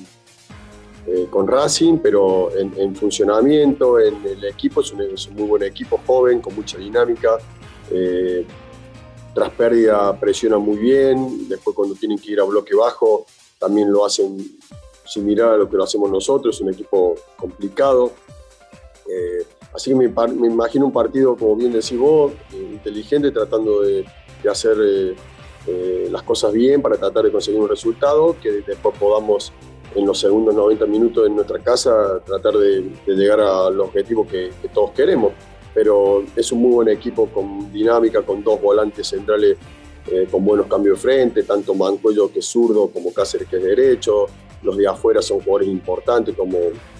eh, 1.08 1.28
con 1.32 1.48
Racing, 1.48 1.98
pero 1.98 2.52
en, 2.56 2.96
funcionamiento, 2.96 4.00
en 4.00 4.24
el 4.24 4.46
equipo, 4.46 4.82
es 4.82 4.92
un, 4.92 5.36
muy 5.36 5.48
buen 5.48 5.64
equipo, 5.64 6.00
joven, 6.06 6.40
con 6.42 6.54
mucha 6.56 6.78
dinámica. 6.78 7.40
Eh, 7.90 8.46
tras 9.34 9.50
pérdida 9.52 10.18
presiona 10.20 10.60
muy 10.60 10.78
bien, 10.78 11.48
después 11.50 11.76
cuando 11.76 11.96
tienen 11.96 12.20
que 12.20 12.34
ir 12.34 12.40
a 12.40 12.44
bloque 12.44 12.76
bajo 12.76 13.26
también 13.58 13.92
lo 13.92 14.06
hacen 14.06 14.38
similar 15.06 15.54
a 15.54 15.58
lo 15.58 15.70
que 15.70 15.78
lo 15.78 15.84
hacemos 15.84 16.10
nosotros, 16.12 16.56
es 16.56 16.62
un 16.62 16.70
equipo 16.72 17.16
complicado. 17.36 18.12
Eh, 19.10 19.46
así 19.74 19.92
que 19.92 19.96
me, 19.96 20.06
imagino 20.06 20.86
un 20.86 20.94
partido, 20.94 21.36
como 21.36 21.56
bien 21.56 21.72
decís 21.72 21.98
vos, 21.98 22.32
inteligente, 22.54 23.32
tratando 23.32 23.82
de, 23.82 24.06
hacer 24.50 24.78
las 26.10 26.24
cosas 26.24 26.52
bien 26.52 26.82
para 26.82 26.98
tratar 26.98 27.24
de 27.24 27.32
conseguir 27.32 27.60
un 27.60 27.70
resultado, 27.70 28.36
que 28.42 28.64
después 28.66 28.98
podamos 28.98 29.54
en 29.96 30.06
los 30.06 30.20
segundos 30.20 30.56
90 30.56 30.86
minutos 30.86 31.28
en 31.28 31.36
nuestra 31.36 31.60
casa 31.60 32.20
tratar 32.26 32.54
de, 32.54 32.92
llegar 33.08 33.40
al 33.40 33.80
objetivo 33.80 34.26
que, 34.28 34.52
todos 34.74 34.92
queremos. 34.92 35.34
pero 35.74 36.24
es 36.36 36.52
un 36.52 36.62
muy 36.62 36.72
buen 36.72 36.90
equipo 36.90 37.28
con 37.28 37.72
dinámica, 37.72 38.22
con 38.22 38.44
dos 38.44 38.62
volantes 38.62 39.08
centrales 39.08 39.58
eh, 40.08 40.28
con 40.32 40.44
buenos 40.44 40.66
cambios 40.66 40.98
de 40.98 41.02
frente, 41.02 41.44
tanto 41.44 41.76
Mancuello 41.76 42.32
que 42.32 42.40
es 42.40 42.46
zurdo 42.46 42.88
como 42.88 43.14
Cáceres 43.14 43.48
que 43.48 43.58
es 43.58 43.64
derecho. 43.64 44.26
Los 44.64 44.76
de 44.76 44.88
afuera 44.88 45.22
son 45.22 45.40
jugadores 45.40 45.68
importantes 45.68 46.36
como 46.36 46.58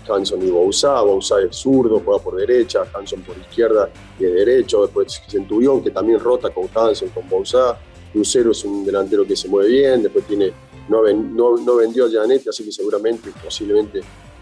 Hanson 0.08 0.46
y 0.48 0.52
Bouzá. 0.52 1.02
Bouzá 1.02 1.42
es 1.42 1.56
zurdo, 1.56 2.02
juega 2.06 2.24
por 2.24 2.36
derecha, 2.36 2.86
Hanson 2.94 3.22
por 3.22 3.36
izquierda 3.38 3.90
y 4.20 4.26
es 4.26 4.34
derecho. 4.34 4.84
Después 4.84 5.20
Centurión 5.28 5.84
que 5.84 5.90
también 5.90 6.20
rota 6.20 6.52
con 6.52 6.70
Hanson, 6.74 7.10
con 7.10 7.28
Bouzá. 7.28 7.78
Lucero 8.14 8.52
es 8.52 8.64
un 8.66 8.86
delantero 8.86 9.26
que 9.26 9.36
se 9.36 9.48
mueve 9.48 9.70
bien, 9.70 10.04
después 10.04 10.26
tiene, 10.26 10.52
no, 10.92 11.58
no, 11.58 11.76
vendió 11.76 12.06
a 12.06 12.10
Janetti, 12.12 12.50
así 12.50 12.64
que 12.64 12.72
seguramente, 12.72 13.32
posiblemente 13.44 14.02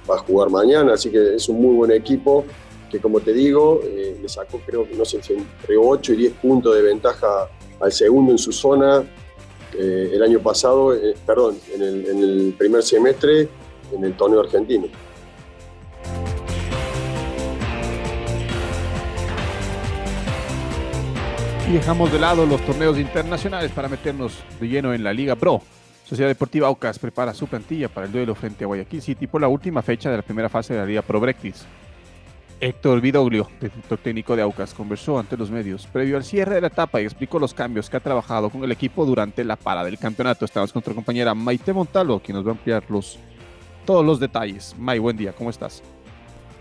va 0.10 0.16
a 0.16 0.20
jugar 0.20 0.50
mañana. 0.50 0.94
Así 0.94 1.10
que 1.10 1.36
es 1.36 1.48
un 1.50 1.62
muy 1.62 1.76
buen 1.76 1.92
equipo 1.92 2.44
que, 2.90 3.00
como 3.00 3.20
te 3.20 3.34
digo, 3.34 3.82
eh, 3.84 4.18
le 4.22 4.28
sacó 4.28 4.60
creo 4.66 4.88
que 4.88 4.96
no 4.96 5.06
sé, 5.06 5.20
entre 5.30 5.78
8 5.78 6.14
y 6.14 6.16
10 6.18 6.34
puntos 6.34 6.76
de 6.76 6.82
ventaja 6.82 7.50
al 7.80 7.92
segundo 7.92 8.32
en 8.32 8.38
su 8.38 8.52
zona 8.52 9.06
eh, 9.78 10.12
el 10.14 10.24
año 10.24 10.40
pasado, 10.40 10.96
eh, 10.96 11.16
perdón, 11.26 11.58
en 11.74 11.82
el, 11.82 12.56
primer 12.58 12.82
semestre 12.82 13.48
en 13.92 14.04
el 14.04 14.14
torneo 14.18 14.40
argentino. 14.40 14.88
Y 21.70 21.74
dejamos 21.74 22.12
de 22.12 22.18
lado 22.18 22.48
los 22.48 22.60
torneos 22.66 22.98
internacionales 22.98 23.72
para 23.72 23.88
meternos 23.88 24.40
de 24.60 24.68
lleno 24.68 24.92
en 24.92 25.04
la 25.04 25.14
Liga 25.14 25.36
Pro. 25.36 25.62
Sociedad 26.10 26.32
Deportiva 26.32 26.66
Aucas 26.66 26.98
prepara 26.98 27.36
su 27.36 27.46
plantilla 27.46 27.88
para 27.88 28.08
el 28.08 28.12
duelo 28.12 28.34
frente 28.34 28.64
a 28.64 28.68
Guayaquil 28.68 29.00
City 29.00 29.28
por 29.28 29.42
la 29.42 29.48
última 29.48 29.84
fecha 29.84 30.10
de 30.10 30.18
la 30.18 30.24
primera 30.24 30.50
fase 30.50 30.74
de 30.74 30.80
la 30.80 30.86
Liga 30.88 31.04
Pro 31.04 31.20
Brexit. 31.20 31.54
Héctor 32.60 33.00
Vidoglio, 33.00 33.48
director 33.62 34.00
técnico 34.00 34.36
de 34.36 34.42
Aucas, 34.42 34.74
conversó 34.74 35.20
ante 35.20 35.38
los 35.38 35.52
medios 35.52 35.86
previo 35.86 36.18
al 36.18 36.24
cierre 36.24 36.56
de 36.56 36.62
la 36.62 36.68
etapa 36.68 37.00
y 37.00 37.06
explicó 37.06 37.38
los 37.38 37.54
cambios 37.54 37.92
que 37.92 37.98
ha 37.98 38.00
trabajado 38.00 38.50
con 38.50 38.64
el 38.64 38.72
equipo 38.72 39.06
durante 39.06 39.44
la 39.44 39.56
para 39.56 39.84
del 39.84 40.00
campeonato. 40.00 40.46
Estamos 40.46 40.74
con 40.74 40.80
nuestra 40.80 40.96
compañera 40.96 41.36
Maite 41.36 41.74
Montalo, 41.74 42.20
quien 42.20 42.38
nos 42.38 42.44
va 42.44 42.50
a 42.50 42.54
ampliar 42.54 42.84
todos 43.86 44.04
los 44.04 44.20
detalles. 44.20 44.76
May, 44.80 44.98
buen 44.98 45.16
día, 45.16 45.32
¿cómo 45.32 45.52
estás? 45.52 45.84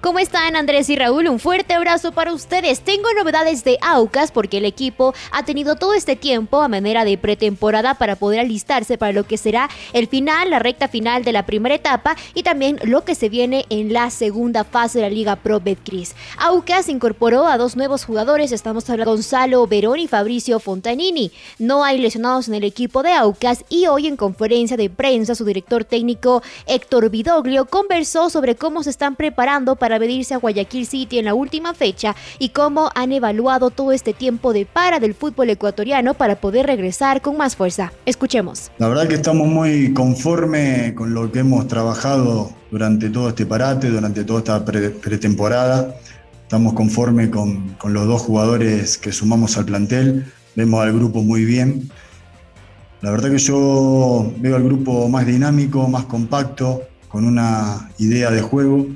¿Cómo 0.00 0.20
están 0.20 0.54
Andrés 0.54 0.88
y 0.90 0.96
Raúl? 0.96 1.26
Un 1.26 1.40
fuerte 1.40 1.74
abrazo 1.74 2.12
para 2.12 2.32
ustedes. 2.32 2.82
Tengo 2.82 3.08
novedades 3.18 3.64
de 3.64 3.78
Aucas 3.82 4.30
porque 4.30 4.58
el 4.58 4.64
equipo 4.64 5.12
ha 5.32 5.44
tenido 5.44 5.74
todo 5.74 5.92
este 5.92 6.14
tiempo 6.14 6.62
a 6.62 6.68
manera 6.68 7.04
de 7.04 7.18
pretemporada 7.18 7.94
para 7.94 8.14
poder 8.14 8.38
alistarse 8.38 8.96
para 8.96 9.10
lo 9.10 9.24
que 9.24 9.36
será 9.36 9.68
el 9.92 10.06
final, 10.06 10.50
la 10.50 10.60
recta 10.60 10.86
final 10.86 11.24
de 11.24 11.32
la 11.32 11.46
primera 11.46 11.74
etapa 11.74 12.16
y 12.32 12.44
también 12.44 12.78
lo 12.84 13.04
que 13.04 13.16
se 13.16 13.28
viene 13.28 13.66
en 13.70 13.92
la 13.92 14.10
segunda 14.10 14.62
fase 14.62 15.00
de 15.00 15.02
la 15.02 15.10
Liga 15.10 15.34
Pro 15.34 15.58
Betcris. 15.58 16.14
Aucas 16.38 16.88
incorporó 16.88 17.48
a 17.48 17.58
dos 17.58 17.74
nuevos 17.74 18.04
jugadores, 18.04 18.52
estamos 18.52 18.88
hablando 18.88 19.10
de 19.10 19.16
Gonzalo 19.16 19.66
Verón 19.66 19.98
y 19.98 20.06
Fabricio 20.06 20.60
Fontanini. 20.60 21.32
No 21.58 21.82
hay 21.82 21.98
lesionados 21.98 22.46
en 22.46 22.54
el 22.54 22.62
equipo 22.62 23.02
de 23.02 23.14
Aucas 23.14 23.64
y 23.68 23.88
hoy 23.88 24.06
en 24.06 24.16
conferencia 24.16 24.76
de 24.76 24.90
prensa 24.90 25.34
su 25.34 25.44
director 25.44 25.84
técnico 25.84 26.40
Héctor 26.66 27.10
Vidoglio 27.10 27.66
conversó 27.66 28.30
sobre 28.30 28.54
cómo 28.54 28.84
se 28.84 28.90
están 28.90 29.16
preparando 29.16 29.74
para 29.74 29.87
para 29.88 30.00
medirse 30.00 30.34
a 30.34 30.36
Guayaquil 30.36 30.84
City 30.84 31.18
en 31.18 31.24
la 31.24 31.32
última 31.32 31.72
fecha 31.72 32.14
y 32.38 32.50
cómo 32.50 32.90
han 32.94 33.10
evaluado 33.10 33.70
todo 33.70 33.92
este 33.92 34.12
tiempo 34.12 34.52
de 34.52 34.66
para 34.66 35.00
del 35.00 35.14
fútbol 35.14 35.48
ecuatoriano 35.48 36.12
para 36.12 36.38
poder 36.42 36.66
regresar 36.66 37.22
con 37.22 37.38
más 37.38 37.56
fuerza. 37.56 37.90
Escuchemos. 38.04 38.70
La 38.76 38.86
verdad 38.88 39.08
que 39.08 39.14
estamos 39.14 39.48
muy 39.48 39.94
conforme 39.94 40.92
con 40.94 41.14
lo 41.14 41.32
que 41.32 41.38
hemos 41.38 41.66
trabajado 41.68 42.50
durante 42.70 43.08
todo 43.08 43.30
este 43.30 43.46
parate, 43.46 43.88
durante 43.88 44.24
toda 44.24 44.40
esta 44.40 44.62
pretemporada. 44.62 45.94
Estamos 46.42 46.74
conformes 46.74 47.30
con, 47.30 47.70
con 47.78 47.94
los 47.94 48.06
dos 48.06 48.20
jugadores 48.20 48.98
que 48.98 49.10
sumamos 49.10 49.56
al 49.56 49.64
plantel. 49.64 50.30
Vemos 50.54 50.82
al 50.82 50.92
grupo 50.92 51.22
muy 51.22 51.46
bien. 51.46 51.88
La 53.00 53.10
verdad 53.10 53.30
que 53.30 53.38
yo 53.38 54.30
veo 54.36 54.54
al 54.54 54.64
grupo 54.64 55.08
más 55.08 55.24
dinámico, 55.24 55.88
más 55.88 56.04
compacto, 56.04 56.82
con 57.08 57.24
una 57.24 57.88
idea 57.96 58.30
de 58.30 58.42
juego 58.42 58.86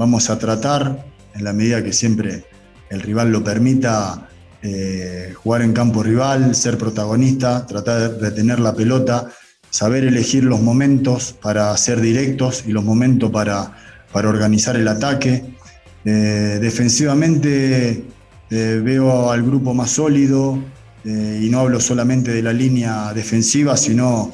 vamos 0.00 0.30
a 0.30 0.38
tratar, 0.38 1.04
en 1.34 1.44
la 1.44 1.52
medida 1.52 1.84
que 1.84 1.92
siempre 1.92 2.46
el 2.88 3.02
rival 3.02 3.30
lo 3.30 3.44
permita, 3.44 4.30
eh, 4.62 5.34
jugar 5.36 5.60
en 5.60 5.74
campo 5.74 6.02
rival, 6.02 6.54
ser 6.54 6.78
protagonista, 6.78 7.66
tratar 7.66 8.00
de 8.00 8.18
retener 8.18 8.60
la 8.60 8.74
pelota, 8.74 9.28
saber 9.68 10.04
elegir 10.04 10.44
los 10.44 10.62
momentos 10.62 11.34
para 11.34 11.76
ser 11.76 12.00
directos 12.00 12.64
y 12.66 12.72
los 12.72 12.82
momentos 12.82 13.30
para, 13.30 13.76
para 14.10 14.30
organizar 14.30 14.74
el 14.76 14.88
ataque. 14.88 15.54
Eh, 16.06 16.58
defensivamente 16.62 18.02
eh, 18.48 18.80
veo 18.82 19.30
al 19.30 19.42
grupo 19.42 19.74
más 19.74 19.90
sólido 19.90 20.58
y 21.04 21.48
no 21.50 21.60
hablo 21.60 21.80
solamente 21.80 22.30
de 22.30 22.42
la 22.42 22.52
línea 22.52 23.12
defensiva, 23.14 23.76
sino 23.76 24.32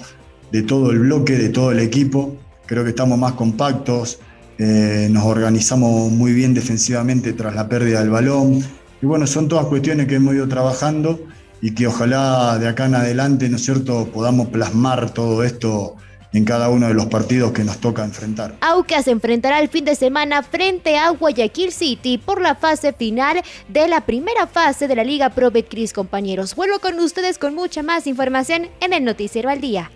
de 0.50 0.62
todo 0.62 0.90
el 0.90 1.00
bloque, 1.00 1.36
de 1.36 1.48
todo 1.48 1.72
el 1.72 1.80
equipo. 1.80 2.36
Creo 2.66 2.82
que 2.82 2.90
estamos 2.90 3.18
más 3.18 3.32
compactos, 3.32 4.18
eh, 4.58 5.08
nos 5.10 5.24
organizamos 5.24 6.10
muy 6.10 6.32
bien 6.32 6.54
defensivamente 6.54 7.32
tras 7.32 7.54
la 7.54 7.68
pérdida 7.68 8.00
del 8.00 8.10
balón. 8.10 8.64
Y 9.02 9.06
bueno, 9.06 9.26
son 9.26 9.48
todas 9.48 9.66
cuestiones 9.66 10.06
que 10.06 10.16
hemos 10.16 10.34
ido 10.34 10.48
trabajando 10.48 11.20
y 11.60 11.74
que 11.74 11.86
ojalá 11.86 12.58
de 12.58 12.68
acá 12.68 12.86
en 12.86 12.94
adelante, 12.94 13.48
¿no 13.48 13.56
es 13.56 13.64
cierto?, 13.64 14.08
podamos 14.12 14.48
plasmar 14.48 15.10
todo 15.10 15.42
esto 15.42 15.96
en 16.32 16.44
cada 16.44 16.68
uno 16.68 16.88
de 16.88 16.94
los 16.94 17.06
partidos 17.06 17.52
que 17.52 17.64
nos 17.64 17.78
toca 17.78 18.04
enfrentar. 18.04 18.56
Aucas 18.60 19.06
se 19.06 19.10
enfrentará 19.10 19.60
el 19.60 19.68
fin 19.68 19.84
de 19.84 19.94
semana 19.94 20.42
frente 20.42 20.98
a 20.98 21.10
Guayaquil 21.10 21.72
City 21.72 22.18
por 22.18 22.42
la 22.42 22.54
fase 22.54 22.92
final 22.92 23.42
de 23.68 23.88
la 23.88 24.02
primera 24.02 24.46
fase 24.46 24.86
de 24.86 24.96
la 24.96 25.04
Liga 25.04 25.30
Pro 25.30 25.50
Betcris, 25.50 25.92
compañeros. 25.94 26.54
Vuelvo 26.54 26.78
con 26.78 26.98
ustedes 27.00 27.38
con 27.38 27.54
mucha 27.54 27.82
más 27.82 28.06
información 28.06 28.68
en 28.80 28.92
el 28.92 29.04
Noticiero 29.04 29.48
al 29.48 29.60
Día. 29.60 29.90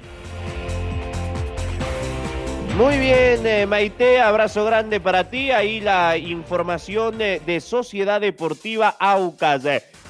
Muy 2.77 2.99
bien, 2.99 3.47
eh, 3.47 3.67
Maite, 3.67 4.21
abrazo 4.21 4.65
grande 4.65 5.00
para 5.00 5.29
ti. 5.29 5.50
Ahí 5.50 5.81
la 5.81 6.17
información 6.17 7.19
de, 7.19 7.61
Sociedad 7.61 8.21
Deportiva 8.21 8.97
Aucas. 8.99 9.65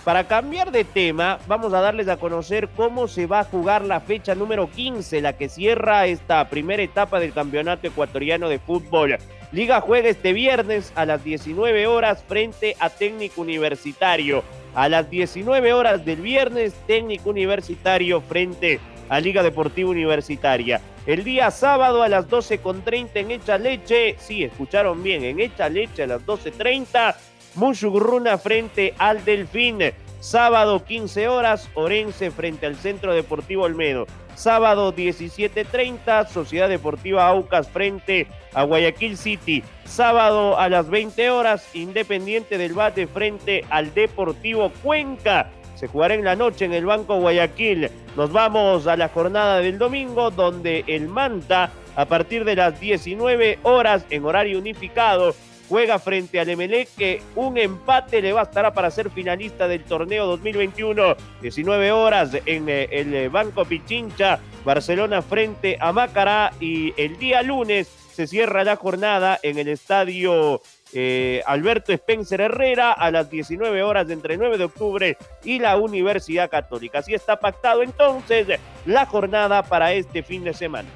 Para 0.05 0.29
cambiar 0.29 0.71
de 0.71 0.85
tema, 0.85 1.39
vamos 1.49 1.73
a 1.73 1.81
darles 1.81 2.09
a 2.09 2.17
conocer 2.17 2.69
cómo 2.77 3.09
se 3.09 3.27
va 3.27 3.41
a 3.41 3.45
jugar 3.45 3.83
la 3.83 4.01
fecha 4.01 4.35
número 4.35 4.71
15, 4.71 5.21
la 5.21 5.33
que 5.37 5.49
cierra 5.49 6.07
esta 6.07 6.49
primera 6.49 6.83
etapa 6.83 7.19
del 7.19 7.33
Campeonato 7.33 7.89
Ecuatoriano 7.89 8.49
de 8.49 8.59
Fútbol. 8.59 9.19
Liga 9.53 9.81
juega 9.81 10.09
este 10.09 10.33
viernes 10.33 10.93
a 10.95 11.05
las 11.07 11.25
19 11.25 11.87
horas 11.87 12.23
frente 12.27 12.77
a 12.79 12.89
Técnico 12.89 13.41
Universitario. 13.41 14.45
A 14.75 14.89
las 14.89 15.11
19 15.11 15.73
horas 15.73 16.05
del 16.05 16.21
viernes, 16.21 16.73
Técnico 16.87 17.31
Universitario 17.31 18.21
frente 18.21 18.79
a 19.11 19.21
Liga 19.21 19.43
Deportiva 19.43 19.91
Universitaria. 19.91 20.81
El 21.05 21.25
día 21.25 21.51
sábado 21.51 22.03
a 22.03 22.09
las 22.09 22.29
12.30 22.29 23.11
en 23.15 23.31
Hecha 23.33 23.59
Leche, 23.59 24.17
sí, 24.19 24.45
escucharon 24.45 25.03
bien, 25.03 25.25
en 25.25 25.41
Hecha 25.41 25.69
Leche 25.69 26.05
a 26.05 26.07
las 26.07 26.25
12.30, 26.25 27.15
Mushugurruna 27.57 28.39
frente 28.39 28.95
al 28.97 29.25
Delfín. 29.25 29.81
Sábado 30.21 30.85
15 30.85 31.29
horas, 31.29 31.69
Orense 31.75 32.31
frente 32.31 32.67
al 32.67 32.77
Centro 32.77 33.13
Deportivo 33.13 33.65
Olmedo. 33.65 34.07
Sábado 34.37 34.95
17.30, 34.95 36.29
Sociedad 36.29 36.69
Deportiva 36.69 37.27
Aucas 37.27 37.69
frente 37.69 38.29
a 38.55 38.63
Guayaquil 38.63 39.17
City. 39.17 39.65
Sábado 39.85 40.59
a 40.59 40.69
las 40.69 40.89
20 40.89 41.31
horas, 41.31 41.75
Independiente 41.75 42.59
del 42.59 42.75
Bate 42.75 43.07
frente 43.07 43.65
al 43.71 43.93
Deportivo 43.93 44.71
Cuenca 44.83 45.51
se 45.81 45.89
jugará 45.89 46.13
en 46.13 46.25
la 46.25 46.37
noche 46.37 46.67
en 46.67 46.75
el 46.75 46.85
Banco 46.85 47.17
Guayaquil. 47.17 47.91
Nos 48.15 48.31
vamos 48.31 48.87
a 48.87 48.99
la 48.99 49.09
jornada 49.09 49.61
del 49.61 49.79
domingo 49.79 50.31
donde 50.31 50.85
el 50.87 51.09
Manta 51.09 51.73
a 51.97 52.05
partir 52.05 52.45
de 52.45 52.55
las 52.55 52.79
19 52.79 53.61
horas 53.63 54.05
en 54.11 54.27
horario 54.27 54.59
unificado 54.59 55.35
juega 55.71 55.99
frente 55.99 56.39
al 56.39 56.51
Emelec 56.51 56.89
que 56.99 57.23
un 57.35 57.57
empate 57.57 58.21
le 58.21 58.35
bastará 58.35 58.75
para 58.75 58.91
ser 58.91 59.09
finalista 59.09 59.69
del 59.69 59.85
torneo 59.85 60.27
2021. 60.27 61.17
19 61.41 61.93
horas 61.93 62.37
en 62.45 62.69
eh, 62.69 62.87
el 62.91 63.31
Banco 63.31 63.65
Pichincha, 63.65 64.39
Barcelona 64.67 65.23
frente 65.23 65.79
a 65.81 65.93
Macará 65.93 66.53
y 66.61 66.93
el 67.01 67.19
día 67.19 67.41
lunes 67.41 67.89
se 68.13 68.27
cierra 68.27 68.65
la 68.65 68.77
jornada 68.77 69.41
en 69.43 69.59
el 69.59 69.69
estadio 69.69 70.61
eh, 70.93 71.43
Alberto 71.47 71.93
Spencer 71.93 72.41
Herrera 72.41 72.93
a 72.93 73.11
las 73.11 73.31
19 73.31 73.83
horas 73.83 74.11
entre 74.11 74.37
9 74.37 74.59
de 74.59 74.65
octubre 74.65 75.17
y 75.45 75.59
la 75.59 75.77
Universidad 75.77 76.51
Católica. 76.51 76.99
Así 76.99 77.15
está 77.15 77.39
pactado 77.39 77.83
entonces 77.83 78.47
la 78.87 79.07
jornada 79.07 79.63
para 79.63 79.93
este 79.93 80.23
fin 80.23 80.45
de 80.45 80.55
semana. 80.55 80.89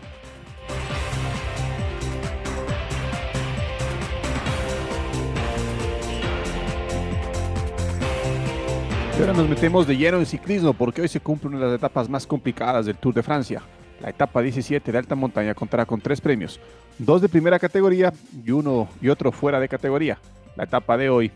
Y 9.16 9.20
ahora 9.20 9.32
nos 9.32 9.48
metemos 9.48 9.86
de 9.86 9.96
lleno 9.96 10.18
en 10.18 10.26
ciclismo 10.26 10.74
porque 10.74 11.02
hoy 11.02 11.08
se 11.08 11.20
cumple 11.20 11.48
una 11.48 11.60
de 11.60 11.66
las 11.66 11.74
etapas 11.76 12.08
más 12.08 12.26
complicadas 12.26 12.86
del 12.86 12.96
Tour 12.96 13.14
de 13.14 13.22
Francia. 13.22 13.62
La 14.04 14.10
etapa 14.10 14.42
17 14.42 14.92
de 14.92 14.98
alta 14.98 15.14
montaña 15.14 15.54
contará 15.54 15.86
con 15.86 15.98
tres 15.98 16.20
premios, 16.20 16.60
dos 16.98 17.22
de 17.22 17.28
primera 17.30 17.58
categoría 17.58 18.12
y 18.44 18.50
uno 18.50 18.86
y 19.00 19.08
otro 19.08 19.32
fuera 19.32 19.58
de 19.58 19.66
categoría. 19.66 20.18
La 20.56 20.64
etapa 20.64 20.98
de 20.98 21.08
hoy 21.08 21.32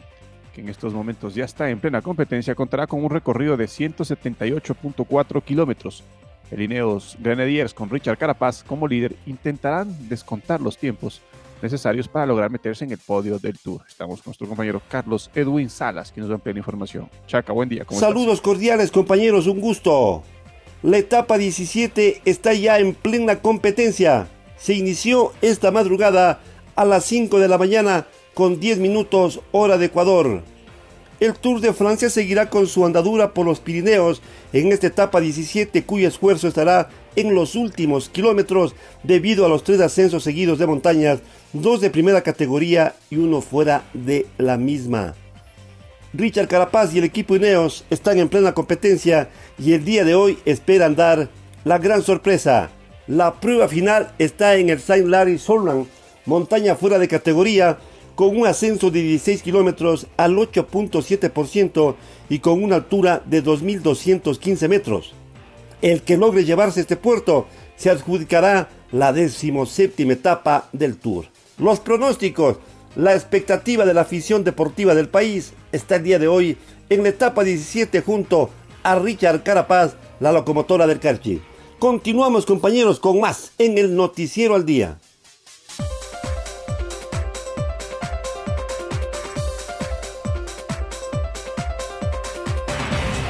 que 0.52 0.60
en 0.60 0.68
estos 0.68 0.92
momentos 0.92 1.34
ya 1.34 1.46
está 1.46 1.70
en 1.70 1.80
plena 1.80 2.02
competencia, 2.02 2.54
contará 2.54 2.86
con 2.86 3.02
un 3.02 3.08
recorrido 3.08 3.56
de 3.56 3.64
178.4 3.64 5.42
kilómetros. 5.42 6.04
El 6.50 6.60
Ineos 6.60 7.16
Grenadiers 7.18 7.72
con 7.72 7.88
Richard 7.88 8.18
Carapaz 8.18 8.62
como 8.64 8.86
líder 8.86 9.16
intentarán 9.24 9.88
descontar 10.06 10.60
los 10.60 10.76
tiempos 10.76 11.22
necesarios 11.62 12.06
para 12.06 12.26
lograr 12.26 12.50
meterse 12.50 12.84
en 12.84 12.92
el 12.92 12.98
podio 12.98 13.38
del 13.38 13.58
Tour. 13.58 13.80
Estamos 13.88 14.20
con 14.20 14.30
nuestro 14.30 14.46
compañero 14.46 14.82
Carlos 14.90 15.30
Edwin 15.34 15.70
Salas, 15.70 16.12
que 16.12 16.20
nos 16.20 16.28
da 16.28 16.36
plena 16.36 16.58
información. 16.58 17.08
Chaca, 17.26 17.54
buen 17.54 17.70
día. 17.70 17.86
Saludos 17.90 18.42
cordiales 18.42 18.90
compañeros, 18.90 19.46
un 19.46 19.58
gusto. 19.58 20.22
La 20.84 20.98
etapa 20.98 21.38
17 21.38 22.22
está 22.24 22.54
ya 22.54 22.78
en 22.78 22.94
plena 22.94 23.40
competencia. 23.40 24.28
Se 24.56 24.74
inició 24.74 25.32
esta 25.42 25.72
madrugada 25.72 26.38
a 26.76 26.84
las 26.84 27.04
5 27.06 27.40
de 27.40 27.48
la 27.48 27.58
mañana 27.58 28.06
con 28.32 28.60
10 28.60 28.78
minutos 28.78 29.40
hora 29.50 29.76
de 29.76 29.86
Ecuador. 29.86 30.44
El 31.18 31.34
Tour 31.34 31.60
de 31.60 31.72
Francia 31.72 32.08
seguirá 32.08 32.48
con 32.48 32.68
su 32.68 32.86
andadura 32.86 33.34
por 33.34 33.44
los 33.44 33.58
Pirineos 33.58 34.22
en 34.52 34.70
esta 34.70 34.86
etapa 34.86 35.20
17 35.20 35.82
cuyo 35.82 36.06
esfuerzo 36.06 36.46
estará 36.46 36.90
en 37.16 37.34
los 37.34 37.56
últimos 37.56 38.08
kilómetros 38.08 38.76
debido 39.02 39.44
a 39.44 39.48
los 39.48 39.64
tres 39.64 39.80
ascensos 39.80 40.22
seguidos 40.22 40.60
de 40.60 40.68
montañas, 40.68 41.18
dos 41.52 41.80
de 41.80 41.90
primera 41.90 42.22
categoría 42.22 42.94
y 43.10 43.16
uno 43.16 43.40
fuera 43.40 43.82
de 43.94 44.26
la 44.38 44.56
misma. 44.56 45.16
Richard 46.14 46.48
Carapaz 46.48 46.94
y 46.94 46.98
el 46.98 47.04
equipo 47.04 47.36
Ineos 47.36 47.84
están 47.90 48.18
en 48.18 48.28
plena 48.28 48.54
competencia 48.54 49.28
y 49.58 49.74
el 49.74 49.84
día 49.84 50.04
de 50.04 50.14
hoy 50.14 50.38
esperan 50.46 50.96
dar 50.96 51.28
la 51.64 51.78
gran 51.78 52.02
sorpresa. 52.02 52.70
La 53.06 53.34
prueba 53.40 53.68
final 53.68 54.12
está 54.18 54.56
en 54.56 54.70
el 54.70 54.80
Saint 54.80 55.06
Larry 55.06 55.38
Solman, 55.38 55.86
montaña 56.24 56.76
fuera 56.76 56.98
de 56.98 57.08
categoría, 57.08 57.78
con 58.14 58.36
un 58.36 58.46
ascenso 58.46 58.90
de 58.90 59.02
16 59.02 59.42
kilómetros 59.42 60.06
al 60.16 60.36
8.7% 60.36 61.94
y 62.28 62.38
con 62.40 62.62
una 62.64 62.76
altura 62.76 63.22
de 63.24 63.44
2.215 63.44 64.68
metros. 64.68 65.12
El 65.82 66.02
que 66.02 66.16
logre 66.16 66.44
llevarse 66.44 66.80
este 66.80 66.96
puerto 66.96 67.46
se 67.76 67.90
adjudicará 67.90 68.68
la 68.90 69.12
decimoséptima 69.12 70.14
etapa 70.14 70.68
del 70.72 70.96
Tour. 70.96 71.26
Los 71.58 71.80
pronósticos, 71.80 72.56
la 72.96 73.14
expectativa 73.14 73.84
de 73.84 73.94
la 73.94 74.02
afición 74.02 74.44
deportiva 74.44 74.94
del 74.94 75.08
país 75.08 75.52
está 75.72 75.96
el 75.96 76.04
día 76.04 76.18
de 76.18 76.28
hoy 76.28 76.56
en 76.88 77.02
la 77.02 77.10
etapa 77.10 77.44
17 77.44 78.00
junto 78.02 78.50
a 78.82 78.98
Richard 78.98 79.42
Carapaz, 79.42 79.94
la 80.20 80.32
locomotora 80.32 80.86
del 80.86 81.00
Carchi. 81.00 81.40
Continuamos 81.78 82.46
compañeros 82.46 82.98
con 82.98 83.20
más 83.20 83.52
en 83.58 83.78
el 83.78 83.94
Noticiero 83.94 84.54
al 84.54 84.66
Día. 84.66 84.98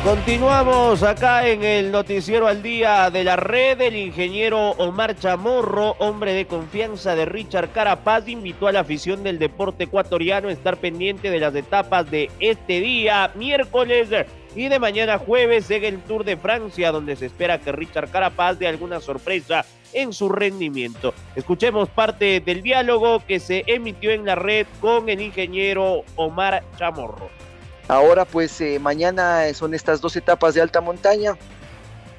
Continuamos 0.08 1.02
acá 1.02 1.46
en 1.46 1.62
el 1.62 1.92
noticiero 1.92 2.46
al 2.46 2.62
día 2.62 3.10
de 3.10 3.24
la 3.24 3.36
red. 3.36 3.78
El 3.78 3.94
ingeniero 3.94 4.70
Omar 4.70 5.14
Chamorro, 5.18 5.96
hombre 5.98 6.32
de 6.32 6.46
confianza 6.46 7.14
de 7.14 7.26
Richard 7.26 7.72
Carapaz, 7.72 8.26
invitó 8.26 8.68
a 8.68 8.72
la 8.72 8.80
afición 8.80 9.22
del 9.22 9.38
deporte 9.38 9.84
ecuatoriano 9.84 10.48
a 10.48 10.52
estar 10.52 10.78
pendiente 10.78 11.30
de 11.30 11.40
las 11.40 11.54
etapas 11.54 12.10
de 12.10 12.30
este 12.40 12.80
día, 12.80 13.32
miércoles 13.34 14.08
y 14.56 14.68
de 14.68 14.78
mañana 14.78 15.18
jueves 15.18 15.70
en 15.70 15.84
el 15.84 16.00
Tour 16.00 16.24
de 16.24 16.38
Francia, 16.38 16.90
donde 16.90 17.14
se 17.14 17.26
espera 17.26 17.58
que 17.58 17.70
Richard 17.70 18.10
Carapaz 18.10 18.58
dé 18.58 18.66
alguna 18.66 19.00
sorpresa 19.00 19.66
en 19.92 20.14
su 20.14 20.30
rendimiento. 20.30 21.12
Escuchemos 21.36 21.90
parte 21.90 22.40
del 22.40 22.62
diálogo 22.62 23.22
que 23.26 23.40
se 23.40 23.62
emitió 23.66 24.10
en 24.12 24.24
la 24.24 24.36
red 24.36 24.66
con 24.80 25.10
el 25.10 25.20
ingeniero 25.20 26.02
Omar 26.16 26.64
Chamorro. 26.78 27.28
Ahora 27.88 28.26
pues 28.26 28.60
eh, 28.60 28.78
mañana 28.78 29.42
son 29.54 29.72
estas 29.72 30.00
dos 30.02 30.14
etapas 30.14 30.54
de 30.54 30.60
alta 30.60 30.82
montaña, 30.82 31.36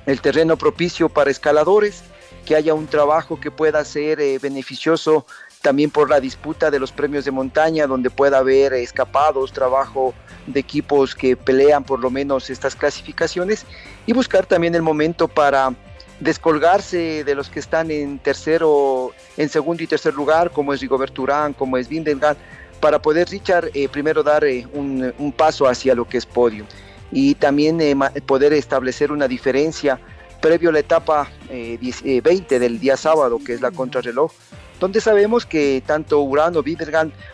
el 0.08 0.20
terreno 0.20 0.58
propicio 0.58 1.10
para 1.10 1.30
escaladores, 1.30 2.02
que 2.46 2.56
haya 2.56 2.74
un 2.74 2.88
trabajo 2.88 3.40
que 3.40 3.52
pueda 3.52 3.86
ser 3.86 4.20
eh, 4.20 4.40
beneficioso 4.40 5.28
también 5.62 5.92
por 5.92 6.10
la 6.10 6.20
disputa 6.20 6.72
de 6.72 6.80
los 6.80 6.92
premios 6.92 7.26
de 7.26 7.32
montaña, 7.32 7.86
donde 7.86 8.10
pueda 8.10 8.40
haber 8.40 8.74
escapados, 8.74 9.52
trabajo 9.54 10.16
de 10.48 10.60
equipos 10.60 11.14
que 11.14 11.36
pelean 11.38 11.84
por 11.84 12.00
lo 12.00 12.10
menos 12.10 12.50
estas 12.50 12.76
clasificaciones 12.76 13.66
y 14.08 14.14
buscar 14.14 14.48
también 14.48 14.74
el 14.74 14.82
momento 14.82 15.28
para 15.28 15.76
descolgarse 16.20 17.24
de 17.24 17.36
los 17.36 17.50
que 17.50 17.60
están 17.60 17.92
en 17.92 18.20
tercero, 18.20 19.14
en 19.38 19.50
segundo 19.50 19.84
y 19.84 19.88
tercer 19.88 20.14
lugar, 20.14 20.50
como 20.52 20.74
es 20.74 20.82
Rigobert 20.82 21.18
Urán, 21.20 21.54
como 21.54 21.78
es 21.78 21.88
Vindegan, 21.88 22.38
para 22.80 23.02
poder, 23.02 23.30
Richard, 23.30 23.70
eh, 23.74 23.88
primero 23.90 24.24
dar 24.24 24.44
eh, 24.44 24.66
un, 24.74 25.34
paso 25.36 25.68
hacia 25.68 25.96
lo 25.96 26.06
que 26.06 26.18
es 26.18 26.26
podio 26.26 26.66
y 27.12 27.36
también 27.36 27.80
eh, 27.82 27.96
poder 28.26 28.54
establecer 28.54 29.12
una 29.12 29.28
diferencia 29.28 30.00
previo 30.42 30.70
a 30.70 30.74
la 30.74 30.80
etapa 30.80 31.30
20 31.50 32.60
del 32.60 32.80
día 32.80 32.96
sábado, 32.96 33.40
que 33.46 33.54
es 33.54 33.62
la 33.62 33.72
contrarreloj, 33.72 34.32
donde 34.80 35.02
sabemos 35.02 35.46
que 35.46 35.84
tanto 35.86 36.22
Urano 36.22 36.64
y 36.66 36.78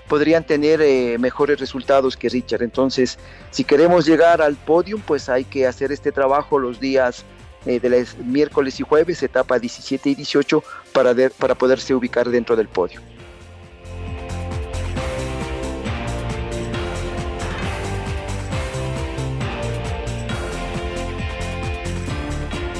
podrían 0.07 0.43
tener 0.43 1.19
mejores 1.19 1.59
resultados 1.59 2.17
que 2.17 2.29
Richard. 2.29 2.63
Entonces, 2.63 3.19
si 3.51 3.63
queremos 3.63 4.07
llegar 4.07 4.41
al 4.41 4.55
podio, 4.55 4.97
pues 4.97 5.29
hay 5.29 5.43
que 5.43 5.67
hacer 5.67 5.91
este 5.91 6.11
trabajo 6.11 6.57
los 6.57 6.79
días 6.79 7.25
de 7.65 7.89
los 7.89 8.17
miércoles 8.17 8.79
y 8.79 8.83
jueves, 8.83 9.21
etapa 9.21 9.59
17 9.59 10.09
y 10.09 10.15
18, 10.15 10.63
para, 10.91 11.13
para 11.37 11.53
poderse 11.53 11.93
ubicar 11.93 12.27
dentro 12.29 12.55
del 12.55 12.69
podio. 12.69 13.01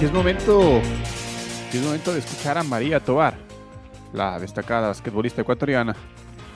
Y 0.02 0.04
es 0.04 0.12
momento, 0.12 0.82
es 1.72 1.82
momento 1.82 2.12
de 2.12 2.20
escuchar 2.20 2.58
a 2.58 2.64
María 2.64 3.00
Tobar, 3.00 3.36
la 4.12 4.38
destacada 4.40 4.90
basquetbolista 4.90 5.42
ecuatoriana, 5.42 5.96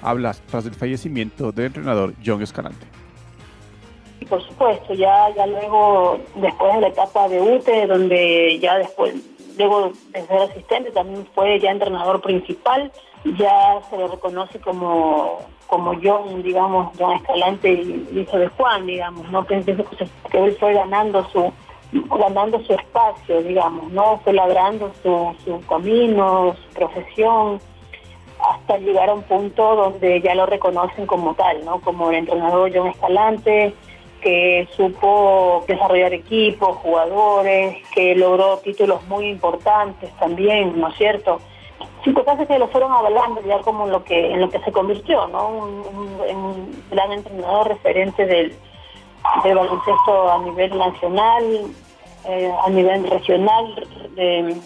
habla 0.02 0.36
tras 0.52 0.65
el 0.65 0.73
fallecimiento 0.73 1.54
del 1.54 1.67
entrenador 1.67 2.13
John 2.25 2.41
Escalante. 2.41 2.86
Por 4.28 4.45
supuesto, 4.45 4.93
ya, 4.93 5.34
ya 5.36 5.47
luego, 5.47 6.19
después 6.36 6.75
de 6.75 6.82
la 6.82 6.88
etapa 6.89 7.30
de 7.30 7.39
UTE, 7.39 7.88
donde 7.88 8.60
ya 8.60 8.78
después, 8.78 9.15
luego 9.58 9.93
de 10.12 10.21
ser 10.28 10.41
asistente, 10.41 10.91
también 10.91 11.25
fue 11.34 11.62
ya 11.62 11.71
entrenador 11.71 12.21
principal, 12.21 12.91
ya 13.38 13.80
se 13.89 13.97
le 13.97 14.08
reconoce 14.08 14.60
como 14.60 15.39
como 15.69 15.93
John, 16.04 16.41
digamos, 16.41 16.91
John 16.97 17.15
Escalante, 17.17 17.71
hijo 17.71 18.38
de 18.38 18.47
Juan, 18.47 18.88
digamos, 18.88 19.30
¿no? 19.32 19.43
Pensé 19.45 19.78
que 20.32 20.43
él 20.43 20.58
fue 20.60 20.73
ganando 20.73 21.23
su, 21.30 21.54
ganando 21.91 22.60
su 22.63 22.73
espacio, 22.73 23.41
digamos, 23.41 23.91
¿no? 23.91 24.19
Fue 24.19 24.34
labrando 24.34 24.91
su, 25.02 25.36
su 25.43 25.65
camino, 25.67 26.56
su 26.56 26.73
profesión, 26.75 27.60
hasta 28.39 28.78
llegar 28.78 29.10
a 29.10 29.13
un 29.13 29.23
punto 29.23 29.75
donde 29.75 30.21
ya 30.21 30.36
lo 30.36 30.45
reconocen 30.45 31.06
como 31.06 31.34
tal, 31.34 31.65
¿no? 31.65 31.82
Como 31.82 32.10
el 32.10 32.17
entrenador 32.17 32.71
John 32.73 32.88
Escalante, 32.88 33.73
que 34.21 34.67
supo 34.75 35.63
desarrollar 35.67 36.13
equipos, 36.13 36.78
jugadores, 36.78 37.78
que 37.93 38.15
logró 38.15 38.58
títulos 38.58 39.06
muy 39.08 39.28
importantes 39.28 40.12
también, 40.19 40.80
¿no 40.80 40.89
es 40.89 40.95
cierto? 40.95 41.39
Cosas 42.13 42.47
que 42.47 42.58
lo 42.58 42.67
fueron 42.69 42.91
avalando 42.91 43.41
ya 43.45 43.60
como 43.60 43.86
en 43.86 43.91
lo 43.91 44.04
que 44.04 44.32
en 44.32 44.41
lo 44.41 44.49
que 44.49 44.60
se 44.60 44.71
convirtió, 44.71 45.28
¿no? 45.28 45.49
Un, 45.49 45.84
un 46.36 46.84
gran 46.89 47.12
entrenador 47.12 47.67
referente 47.67 48.25
del, 48.25 48.54
de 49.44 49.54
baloncesto 49.54 50.32
a 50.32 50.39
nivel 50.39 50.78
nacional, 50.78 51.44
eh, 52.26 52.52
a 52.65 52.70
nivel 52.70 53.10
regional, 53.10 53.88
eh, 54.18 54.60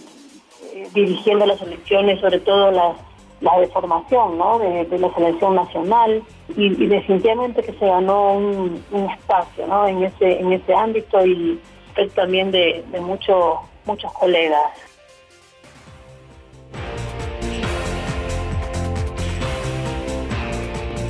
dirigiendo 0.93 1.45
las 1.45 1.61
elecciones, 1.61 2.19
sobre 2.19 2.39
todo 2.39 2.71
las 2.71 2.97
la 3.43 3.59
de 3.59 3.67
formación 3.67 4.37
¿no? 4.37 4.57
de, 4.57 4.87
la 4.97 5.13
selección 5.13 5.55
nacional 5.55 6.23
y, 6.55 6.87
definitivamente 6.87 7.61
que 7.61 7.73
se 7.73 7.85
ganó 7.85 8.33
un, 8.33 8.81
espacio 9.11 9.67
¿no? 9.67 9.85
en 9.85 10.03
ese 10.03 10.39
en 10.39 10.53
ese 10.53 10.73
ámbito 10.73 11.23
y 11.25 11.59
también 12.15 12.51
de, 12.51 12.83
de 12.91 13.01
muchos 13.01 13.57
muchos 13.85 14.11
colegas. 14.13 14.71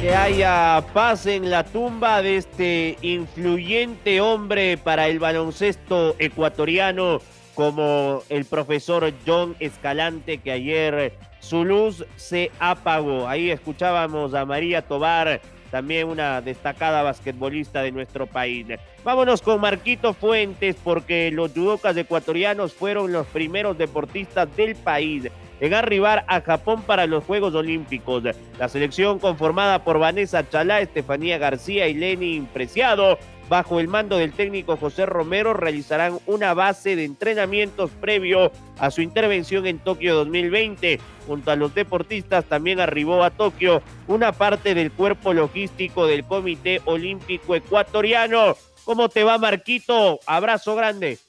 Que 0.04 0.13
haya 0.13 0.84
paz 0.94 1.28
en 1.28 1.50
la 1.50 1.63
tumba 1.63 2.22
de 2.22 2.36
este 2.36 2.98
influyente 3.02 4.20
hombre 4.20 4.78
para 4.78 5.08
el 5.08 5.18
baloncesto 5.18 6.18
ecuatoriano 6.20 7.22
como 7.56 8.22
el 8.28 8.44
profesor 8.44 9.13
John 9.26 9.56
Escalante 9.62 10.39
que 10.39 10.52
ayer 10.52 11.13
su 11.39 11.63
luz 11.63 12.04
se 12.18 12.52
apagó. 12.60 13.30
Ahí 13.30 13.50
escuchábamos 13.50 14.34
a 14.34 14.44
María 14.44 14.82
Tobar, 14.82 15.39
también 15.72 16.10
una 16.10 16.42
destacada 16.42 17.02
basquetbolista 17.02 17.82
de 17.82 17.94
nuestro 17.94 18.28
país. 18.28 18.68
Vámonos 19.06 19.42
con 19.42 19.62
Marquito 19.62 20.13
Fuentes 20.13 20.76
porque 20.84 21.32
los 21.32 21.54
judocas 21.54 21.96
ecuatorianos 21.96 22.74
fueron 22.74 23.13
los 23.13 23.26
primeros 23.28 23.78
deportistas 23.78 24.54
del 24.58 24.76
país 24.76 25.30
en 25.60 25.74
arribar 25.74 26.26
a 26.28 26.42
Japón 26.42 26.84
para 26.84 27.08
los 27.08 27.24
Juegos 27.24 27.56
Olímpicos. 27.56 28.24
La 28.60 28.70
selección 28.70 29.20
conformada 29.20 29.84
por 29.84 30.00
Vanessa 30.00 30.48
Chalá, 30.48 30.82
Estefanía 30.82 31.38
García 31.38 31.88
y 31.88 31.94
Lenin 31.94 32.46
Preciado 32.48 33.18
bajo 33.50 33.80
el 33.80 33.88
mando 33.88 34.18
del 34.18 34.34
técnico 34.34 34.78
José 34.78 35.06
Romero, 35.06 35.54
realizarán 35.54 36.18
una 36.26 36.54
base 36.54 36.96
de 36.96 37.04
entrenamientos 37.06 37.92
previo 38.02 38.52
a 38.80 38.89
su 38.89 39.02
intervención 39.02 39.68
en 39.68 39.80
Tokio 39.80 40.16
2020. 40.16 41.00
Junto 41.28 41.52
a 41.52 41.56
los 41.56 41.74
deportistas 41.76 42.46
también 42.46 42.80
arribó 42.80 43.24
a 43.24 43.32
Tokio 43.32 43.82
una 44.08 44.32
parte 44.32 44.74
del 44.74 44.92
cuerpo 44.92 45.34
logístico 45.34 46.08
del 46.08 46.24
Comité 46.24 46.82
Olímpico 46.86 47.56
Ecuatoriano. 47.56 48.56
¿Cómo 48.86 49.08
te 49.10 49.24
va, 49.24 49.38
Marquito? 49.38 50.20
Abrazo 50.26 50.76
grande. 50.76 51.20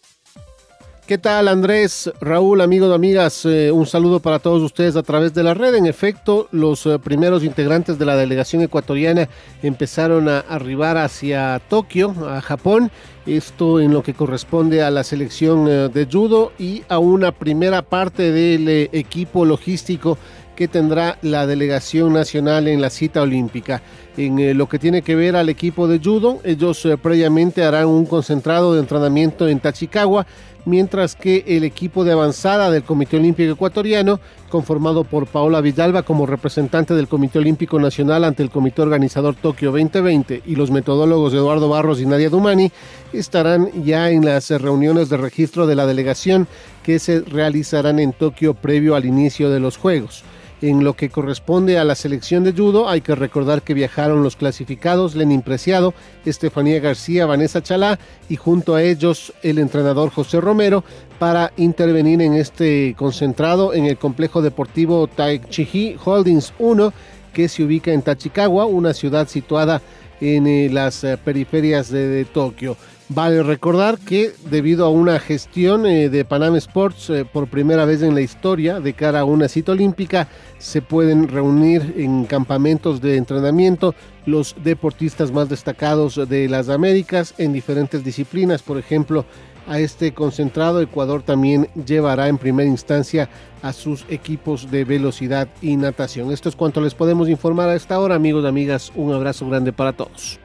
¿Qué 1.07 1.19
tal 1.19 1.49
Andrés, 1.49 2.11
Raúl, 2.19 2.62
amigos, 2.62 2.90
amigas? 2.90 3.45
Eh, 3.45 3.71
un 3.71 3.85
saludo 3.85 4.21
para 4.21 4.38
todos 4.38 4.62
ustedes 4.62 4.97
a 4.97 5.03
través 5.03 5.35
de 5.35 5.43
la 5.43 5.53
red. 5.53 5.75
En 5.75 5.85
efecto, 5.85 6.49
los 6.51 6.87
eh, 6.87 6.99
primeros 6.99 7.45
integrantes 7.45 7.99
de 7.99 8.07
la 8.07 8.17
delegación 8.17 8.62
ecuatoriana 8.62 9.29
empezaron 9.62 10.31
a 10.31 10.38
arribar 10.38 10.97
hacia 10.97 11.61
Tokio, 11.69 12.14
a 12.27 12.40
Japón. 12.40 12.90
Esto 13.27 13.81
en 13.81 13.93
lo 13.93 14.03
que 14.03 14.14
corresponde 14.14 14.83
a 14.83 14.90
la 14.90 15.05
selección 15.05 15.69
eh, 15.69 15.90
de 15.93 16.09
judo 16.11 16.53
y 16.59 16.85
a 16.88 16.99
una 16.99 17.33
primera 17.33 17.83
parte 17.83 18.33
del 18.33 18.88
equipo 18.90 19.45
logístico 19.45 20.17
que 20.57 20.69
tendrá 20.69 21.19
la 21.21 21.47
delegación 21.47 22.14
nacional 22.14 22.67
en 22.67 22.81
la 22.81 22.88
cita 22.88 23.21
olímpica. 23.21 23.83
En 24.17 24.57
lo 24.57 24.69
que 24.69 24.79
tiene 24.79 25.03
que 25.03 25.17
ver 25.17 25.35
al 25.35 25.49
equipo 25.49 25.88
de 25.88 25.99
judo, 25.99 26.38
ellos 26.45 26.87
previamente 27.03 27.64
harán 27.64 27.88
un 27.88 28.07
concentrado 28.07 28.73
de 28.73 28.81
entrenamiento 28.81 29.49
en 29.49 29.59
Tachikawa 29.59 30.25
mientras 30.64 31.14
que 31.14 31.44
el 31.46 31.64
equipo 31.64 32.05
de 32.05 32.12
avanzada 32.12 32.70
del 32.70 32.85
Comité 32.85 33.16
Olímpico 33.16 33.53
Ecuatoriano, 33.53 34.20
conformado 34.48 35.05
por 35.05 35.27
Paola 35.27 35.61
Vidalba 35.61 36.03
como 36.03 36.27
representante 36.27 36.94
del 36.94 37.09
Comité 37.09 37.38
Olímpico 37.38 37.79
Nacional 37.79 38.24
ante 38.24 38.42
el 38.42 38.50
Comité 38.50 38.83
Organizador 38.83 39.35
Tokio 39.35 39.72
2020 39.72 40.42
y 40.46 40.57
los 40.57 40.70
metodólogos 40.70 41.35
Eduardo 41.35 41.68
Barros 41.68 42.00
y 42.00 42.07
Nadia 42.07 42.31
Dumani, 42.31 42.70
estarán 43.12 43.70
ya 43.85 44.11
en 44.11 44.24
las 44.24 44.50
reuniones 44.50 45.09
de 45.09 45.16
registro 45.16 45.66
de 45.66 45.74
la 45.74 45.87
delegación 45.87 46.46
que 46.83 46.98
se 46.98 47.20
realizarán 47.20 47.98
en 47.98 48.12
Tokio 48.12 48.55
previo 48.55 48.94
al 48.94 49.05
inicio 49.05 49.50
de 49.50 49.61
los 49.61 49.77
Juegos. 49.77 50.24
En 50.64 50.83
lo 50.83 50.94
que 50.94 51.11
corresponde 51.11 51.77
a 51.77 51.85
la 51.85 51.94
selección 51.94 52.42
de 52.42 52.55
judo, 52.55 52.88
hay 52.88 53.03
que 53.03 53.14
recordar 53.14 53.61
que 53.61 53.74
viajaron 53.74 54.22
los 54.22 54.35
clasificados 54.35 55.14
Lenin 55.14 55.42
Preciado, 55.42 55.92
Estefanía 56.24 56.81
García, 56.81 57.27
Vanessa 57.27 57.62
Chalá 57.62 57.98
y 58.31 58.37
junto 58.37 58.74
a 58.74 58.83
ellos 58.83 59.35
el 59.42 59.59
entrenador 59.59 60.09
José 60.09 60.40
Romero 60.40 60.83
para 61.18 61.53
intervenir 61.59 62.22
en 62.22 62.33
este 62.33 62.94
concentrado 62.96 63.74
en 63.74 63.85
el 63.85 63.98
complejo 63.98 64.40
deportivo 64.40 65.07
Taichihi 65.07 65.98
Holdings 66.03 66.55
1 66.59 66.94
que 67.35 67.50
se 67.50 67.62
ubica 67.62 67.92
en 67.92 68.00
Tachikawa, 68.00 68.64
una 68.64 68.94
ciudad 68.94 69.29
situada 69.29 69.83
en 70.22 70.46
eh, 70.46 70.70
las 70.72 71.05
eh, 71.05 71.18
periferias 71.22 71.90
de 71.90 72.24
Tokio. 72.24 72.79
Vale 73.11 73.43
recordar 73.43 73.99
que 73.99 74.33
debido 74.49 74.87
a 74.87 74.88
una 74.88 75.21
gestión 75.21 75.85
eh, 75.85 76.09
de 76.09 76.25
Panam 76.25 76.57
Sports 76.57 77.11
eh, 77.11 77.27
por 77.31 77.49
primera 77.49 77.85
vez 77.85 78.01
en 78.01 78.14
la 78.14 78.23
historia 78.23 78.81
de 78.81 78.95
cara 78.95 79.21
a 79.21 79.25
una 79.25 79.47
cita 79.49 79.73
olímpica, 79.73 80.27
se 80.57 80.81
pueden 80.81 81.29
reunir 81.29 81.97
en 81.99 82.25
campamentos 82.25 83.03
de 83.03 83.19
entrenamiento 83.19 83.95
los 84.25 84.57
deportistas 84.64 85.33
más 85.33 85.51
destacados 85.51 86.19
de 86.31 86.49
las 86.49 86.71
Américas 86.71 87.35
en 87.37 87.53
diferentes 87.53 88.03
disciplinas. 88.03 88.62
Por 88.62 88.79
ejemplo, 88.79 89.27
a 89.69 89.79
este 89.81 90.14
concentrado 90.14 90.81
Ecuador 90.81 91.23
también 91.23 91.69
llevará 91.87 92.29
en 92.29 92.38
primera 92.38 92.69
instancia 92.71 93.29
a 93.61 93.75
sus 93.75 94.07
equipos 94.09 94.71
de 94.71 94.87
velocidad 94.87 95.49
y 95.61 95.77
natación. 95.77 96.33
Esto 96.33 96.49
es 96.49 96.57
cuanto 96.57 96.81
les 96.81 96.95
podemos 96.95 97.29
informar 97.29 97.69
a 97.69 97.75
esta 97.75 98.01
hora, 98.01 98.14
amigos 98.14 98.45
y 98.45 98.47
amigas. 98.47 98.93
Un 98.95 99.12
abrazo 99.12 99.47
grande 99.47 99.75
para 99.75 99.93
todos. 99.93 100.40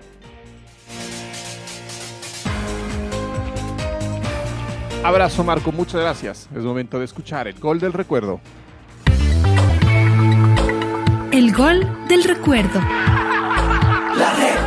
Abrazo 5.09 5.43
Marco, 5.43 5.71
muchas 5.71 5.99
gracias. 6.01 6.47
Es 6.55 6.63
momento 6.63 6.99
de 6.99 7.05
escuchar 7.05 7.47
el 7.47 7.59
gol 7.59 7.79
del 7.79 7.93
recuerdo. 7.93 8.39
El 11.31 11.51
gol 11.51 12.07
del 12.07 12.23
recuerdo. 12.23 12.79
La 12.79 14.35
red. 14.37 14.59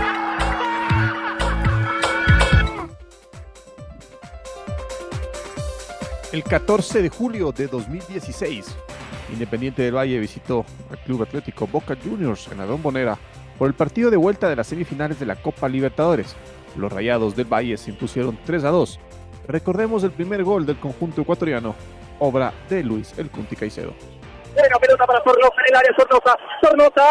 El 6.33 6.43
14 6.43 7.03
de 7.03 7.09
julio 7.09 7.53
de 7.53 7.69
2016, 7.69 8.67
Independiente 9.33 9.83
del 9.83 9.95
Valle 9.95 10.19
visitó 10.19 10.67
al 10.91 10.99
Club 11.05 11.23
Atlético 11.23 11.69
Boca 11.69 11.97
Juniors 12.03 12.49
en 12.51 12.59
la 12.59 12.65
Bombonera 12.65 13.17
por 13.57 13.69
el 13.69 13.75
partido 13.75 14.11
de 14.11 14.17
vuelta 14.17 14.49
de 14.49 14.57
las 14.57 14.67
semifinales 14.67 15.21
de 15.21 15.27
la 15.27 15.37
Copa 15.37 15.69
Libertadores. 15.69 16.35
Los 16.77 16.93
Rayados 16.93 17.37
del 17.37 17.47
Valle 17.47 17.77
se 17.77 17.91
impusieron 17.91 18.37
3 18.45 18.65
a 18.65 18.71
2 18.71 18.99
Recordemos 19.49 20.05
el 20.05 20.13
primer 20.13 20.45
gol 20.45 20.65
del 20.65 20.79
conjunto 20.79 21.23
ecuatoriano, 21.23 21.75
obra 22.21 22.53
de 22.69 22.83
Luis 22.85 23.19
El 23.19 23.31
Cunti 23.31 23.57
Caicedo. 23.57 23.93
Buena 24.55 24.79
pelota 24.79 25.07
para 25.07 25.23
Sornosa 25.25 25.55
en 25.65 25.69
el 25.73 25.77
área, 25.77 25.91
Sornosa, 25.97 26.37
Sornosa, 26.61 27.07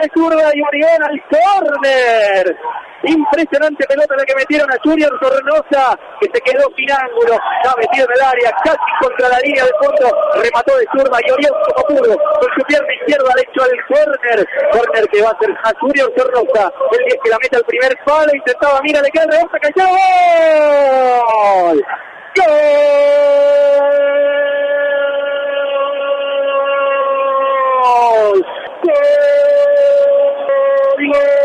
es 0.00 0.08
zurda 0.14 0.50
y 0.54 0.62
Orión 0.62 1.02
al 1.02 1.22
córner. 1.28 2.56
Impresionante 3.02 3.84
pelota 3.86 4.16
la 4.16 4.24
que 4.24 4.34
metieron 4.34 4.72
a 4.72 4.78
Junior 4.82 5.12
Sornosa, 5.20 5.98
que 6.20 6.30
se 6.32 6.40
quedó 6.40 6.64
sin 6.74 6.90
ángulo, 6.90 7.34
está 7.34 7.76
metido 7.76 8.06
en 8.08 8.12
el 8.16 8.22
área, 8.22 8.50
casi 8.64 8.78
contra 8.98 9.28
la 9.28 9.38
línea 9.40 9.62
de 9.64 9.72
fondo, 9.78 10.08
remató 10.40 10.74
de 10.78 10.86
zurda 10.96 11.18
y 11.20 11.30
Orión 11.32 11.52
como 11.68 11.84
pudo, 11.86 12.16
con 12.16 12.48
su 12.56 12.64
pierna 12.66 12.94
izquierda 12.94 13.34
le 13.36 13.44
al 13.44 13.84
córner, 13.84 14.48
córner 14.72 15.04
que 15.08 15.20
va 15.22 15.30
a 15.30 15.38
ser 15.38 15.50
a 15.64 15.72
Junior 15.80 16.10
Sornosa, 16.16 16.72
el 16.92 17.04
que 17.20 17.28
la 17.28 17.38
mete 17.42 17.56
al 17.56 17.64
primer 17.64 17.94
palo, 18.06 18.34
intentaba, 18.34 18.80
mira, 18.80 19.02
le 19.02 19.10
queda 19.10 19.24
el 19.24 19.32
rebote, 19.32 19.60
cayó, 19.60 19.84
¡Gol! 21.28 21.84
¡Gol! 22.36 24.53
Vamos. 28.14 28.44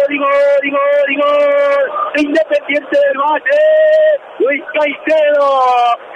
Digo, 0.10 0.26
digo, 0.63 0.80
digo, 1.08 1.26
Independiente 2.17 2.98
del 2.98 3.17
Valle, 3.19 3.62
Luis 4.39 4.63
Caicedo, 4.74 5.45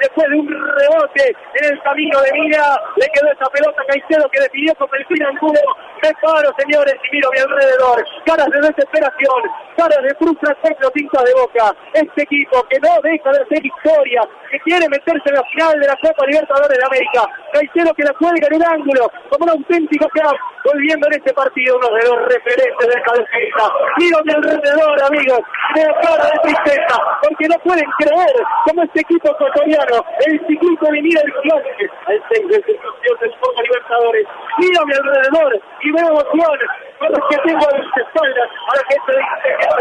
después 0.01 0.27
de 0.29 0.35
un 0.35 0.47
rebote 0.49 1.35
en 1.61 1.73
el 1.73 1.81
camino 1.83 2.19
de 2.21 2.31
Mira, 2.33 2.73
le 2.95 3.05
quedó 3.13 3.31
esa 3.31 3.45
pelota 3.53 3.83
a 3.83 3.85
Caicedo 3.85 4.27
que 4.31 4.41
definió 4.41 4.73
con 4.75 4.89
el 4.97 5.05
fin 5.05 5.37
cubo. 5.39 5.77
Me 6.01 6.09
paro, 6.25 6.49
señores, 6.57 6.95
y 7.05 7.15
miro 7.15 7.29
a 7.29 7.31
mi 7.31 7.39
alrededor. 7.39 8.03
Caras 8.25 8.49
de 8.49 8.67
desesperación, 8.67 9.41
caras 9.77 10.01
de 10.01 10.15
frustración 10.15 10.75
los 10.81 10.91
hinchas 10.95 11.23
de 11.23 11.33
Boca. 11.33 11.75
Este 11.93 12.23
equipo 12.23 12.63
que 12.69 12.79
no 12.79 12.89
deja 13.03 13.29
de 13.29 13.43
hacer 13.45 13.61
historia, 13.63 14.21
que 14.49 14.59
quiere 14.61 14.89
meterse 14.89 15.29
en 15.29 15.35
la 15.35 15.43
final 15.53 15.79
de 15.79 15.87
la 15.87 15.97
Copa 16.01 16.25
Libertadores 16.25 16.77
de 16.79 16.85
América. 16.85 17.29
Caicedo 17.53 17.93
que 17.93 18.03
la 18.03 18.13
cuelga 18.13 18.47
en 18.49 18.55
un 18.55 18.65
ángulo, 18.65 19.11
como 19.29 19.45
un 19.45 19.51
auténtico 19.51 20.09
cap, 20.09 20.33
volviendo 20.63 21.07
en 21.07 21.13
este 21.13 21.33
partido 21.33 21.77
uno 21.77 21.89
de 21.95 22.03
los 22.07 22.17
referentes 22.25 22.87
de 22.87 22.93
esta 22.93 23.13
defensa. 23.13 23.63
Miro 23.97 24.17
mi 24.23 24.33
alrededor, 24.33 25.03
amigos, 25.03 25.41
me 25.75 25.83
cara 26.01 26.25
de 26.25 26.39
tristeza, 26.43 26.95
porque 27.21 27.47
no 27.47 27.55
pueden 27.63 27.89
creer 27.99 28.35
cómo 28.65 28.83
este 28.83 29.01
equipo 29.01 29.29
ecuatoriano, 29.31 30.05
el 30.25 30.39
ciclista 30.47 30.91
venía 30.91 31.19
del 31.21 31.33
clásico, 31.41 31.95
al 32.07 32.23
seis 32.29 32.47
de 32.47 32.55
institución 32.55 33.17
del 33.19 33.35
Copa 33.39 33.61
Libertadores. 33.61 34.27
Miro 34.57 34.85
mi 34.85 34.93
alrededor 34.93 35.59
y 35.81 35.91
veo 35.91 36.07
emoción 36.07 36.57
con 36.99 37.09
los 37.11 37.21
que 37.29 37.37
tengo 37.43 37.63
a 37.67 37.77
mis 37.77 37.97
espaldas 37.97 38.49
a 38.71 38.75
la 38.75 38.83
gente 38.87 39.11
de 39.11 39.23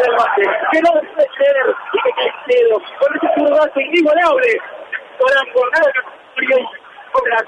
del 0.03 0.17
base, 0.17 0.43
que 0.73 0.81
no 0.83 0.91
puede 0.93 1.29
creer 1.37 1.77
y 1.93 2.03
que 2.03 2.11
Caicedo, 2.13 2.83
con 2.99 3.17
ese 3.17 3.29
curvazo 3.35 3.81
inigualable, 3.81 4.61
por 5.19 5.31
la 5.35 5.53
jornada 5.53 5.93
que 5.93 6.82
con 7.13 7.29
la 7.29 7.45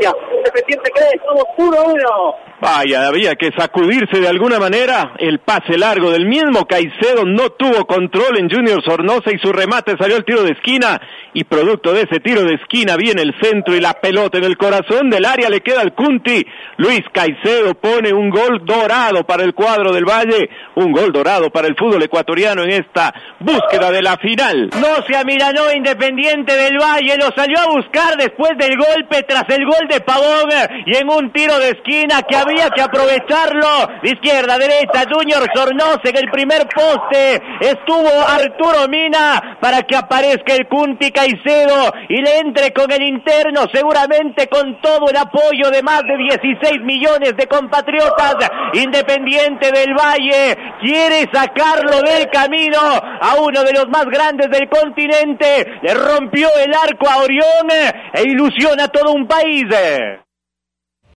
Independiente 0.00 0.90
cree, 0.94 1.20
somos 1.24 1.44
1-1. 1.56 2.34
Vaya, 2.60 3.06
había 3.06 3.36
que 3.36 3.50
sacudirse 3.56 4.20
de 4.20 4.28
alguna 4.28 4.58
manera. 4.58 5.12
El 5.18 5.38
pase 5.38 5.78
largo 5.78 6.10
del 6.10 6.26
mismo 6.26 6.66
Caicedo 6.66 7.24
no 7.24 7.50
tuvo 7.50 7.86
control 7.86 8.38
en 8.38 8.50
Junior 8.50 8.82
Sornosa 8.84 9.30
y 9.32 9.38
su 9.38 9.52
remate 9.52 9.96
salió 9.98 10.16
al 10.16 10.24
tiro 10.24 10.42
de 10.42 10.52
esquina. 10.52 11.00
Y 11.32 11.44
producto 11.44 11.92
de 11.92 12.02
ese 12.02 12.20
tiro 12.20 12.42
de 12.42 12.54
esquina 12.54 12.96
viene 12.96 13.22
el 13.22 13.34
centro 13.40 13.74
y 13.74 13.80
la 13.80 13.94
pelota 13.94 14.38
en 14.38 14.44
el 14.44 14.56
corazón 14.56 15.10
del 15.10 15.24
área 15.24 15.48
le 15.48 15.60
queda 15.60 15.80
al 15.80 15.94
Cunti. 15.94 16.44
Luis 16.76 17.02
Caicedo 17.12 17.74
pone 17.74 18.12
un 18.12 18.30
gol 18.30 18.64
dorado 18.64 19.24
para 19.24 19.44
el 19.44 19.54
cuadro 19.54 19.92
del 19.92 20.04
Valle, 20.04 20.50
un 20.74 20.92
gol 20.92 21.12
dorado 21.12 21.50
para 21.50 21.66
el 21.66 21.76
fútbol 21.76 22.02
ecuatoriano 22.02 22.62
en 22.62 22.70
esta 22.70 23.14
búsqueda 23.38 23.90
de 23.90 24.02
la 24.02 24.16
final. 24.18 24.70
No 24.80 25.06
se 25.06 25.16
amilanó 25.16 25.72
Independiente 25.72 26.54
del 26.56 26.78
Valle 26.78 27.09
quien 27.10 27.18
lo 27.18 27.34
salió 27.34 27.58
a 27.58 27.66
buscar 27.66 28.16
después 28.16 28.52
del 28.56 28.76
golpe, 28.76 29.24
tras 29.24 29.42
el 29.48 29.64
gol 29.64 29.88
de 29.88 30.00
Pavón 30.00 30.48
y 30.86 30.96
en 30.96 31.10
un 31.10 31.32
tiro 31.32 31.58
de 31.58 31.70
esquina 31.70 32.22
que 32.22 32.36
había 32.36 32.70
que 32.70 32.82
aprovecharlo. 32.82 33.88
De 34.02 34.10
izquierda, 34.10 34.56
derecha, 34.58 35.10
Junior 35.10 35.42
Sornosa 35.52 36.00
en 36.04 36.16
el 36.16 36.30
primer 36.30 36.68
poste. 36.68 37.42
Estuvo 37.60 38.10
Arturo 38.28 38.86
Mina 38.88 39.58
para 39.60 39.82
que 39.82 39.96
aparezca 39.96 40.54
el 40.54 40.68
Cunti 40.68 41.10
Caicedo 41.10 41.92
y 42.08 42.22
le 42.22 42.38
entre 42.38 42.72
con 42.72 42.90
el 42.92 43.02
interno, 43.02 43.62
seguramente 43.72 44.46
con 44.46 44.80
todo 44.80 45.10
el 45.10 45.16
apoyo 45.16 45.70
de 45.70 45.82
más 45.82 46.02
de 46.02 46.16
16 46.16 46.80
millones 46.82 47.36
de 47.36 47.46
compatriotas. 47.48 48.36
Independiente 48.74 49.72
del 49.72 49.94
Valle 49.94 50.56
quiere 50.80 51.28
sacarlo 51.32 52.02
del 52.02 52.30
camino 52.30 52.78
a 52.78 53.34
uno 53.40 53.64
de 53.64 53.72
los 53.72 53.88
más 53.88 54.04
grandes 54.04 54.48
del 54.50 54.68
continente. 54.68 55.66
Le 55.82 55.94
rompió 55.94 56.48
el 56.64 56.72
arco 56.72 56.99
a 57.08 57.18
Orión 57.18 57.68
e 58.14 58.22
ilusiona 58.22 58.84
a 58.84 58.88
todo 58.88 59.12
un 59.12 59.26
país. 59.26 59.64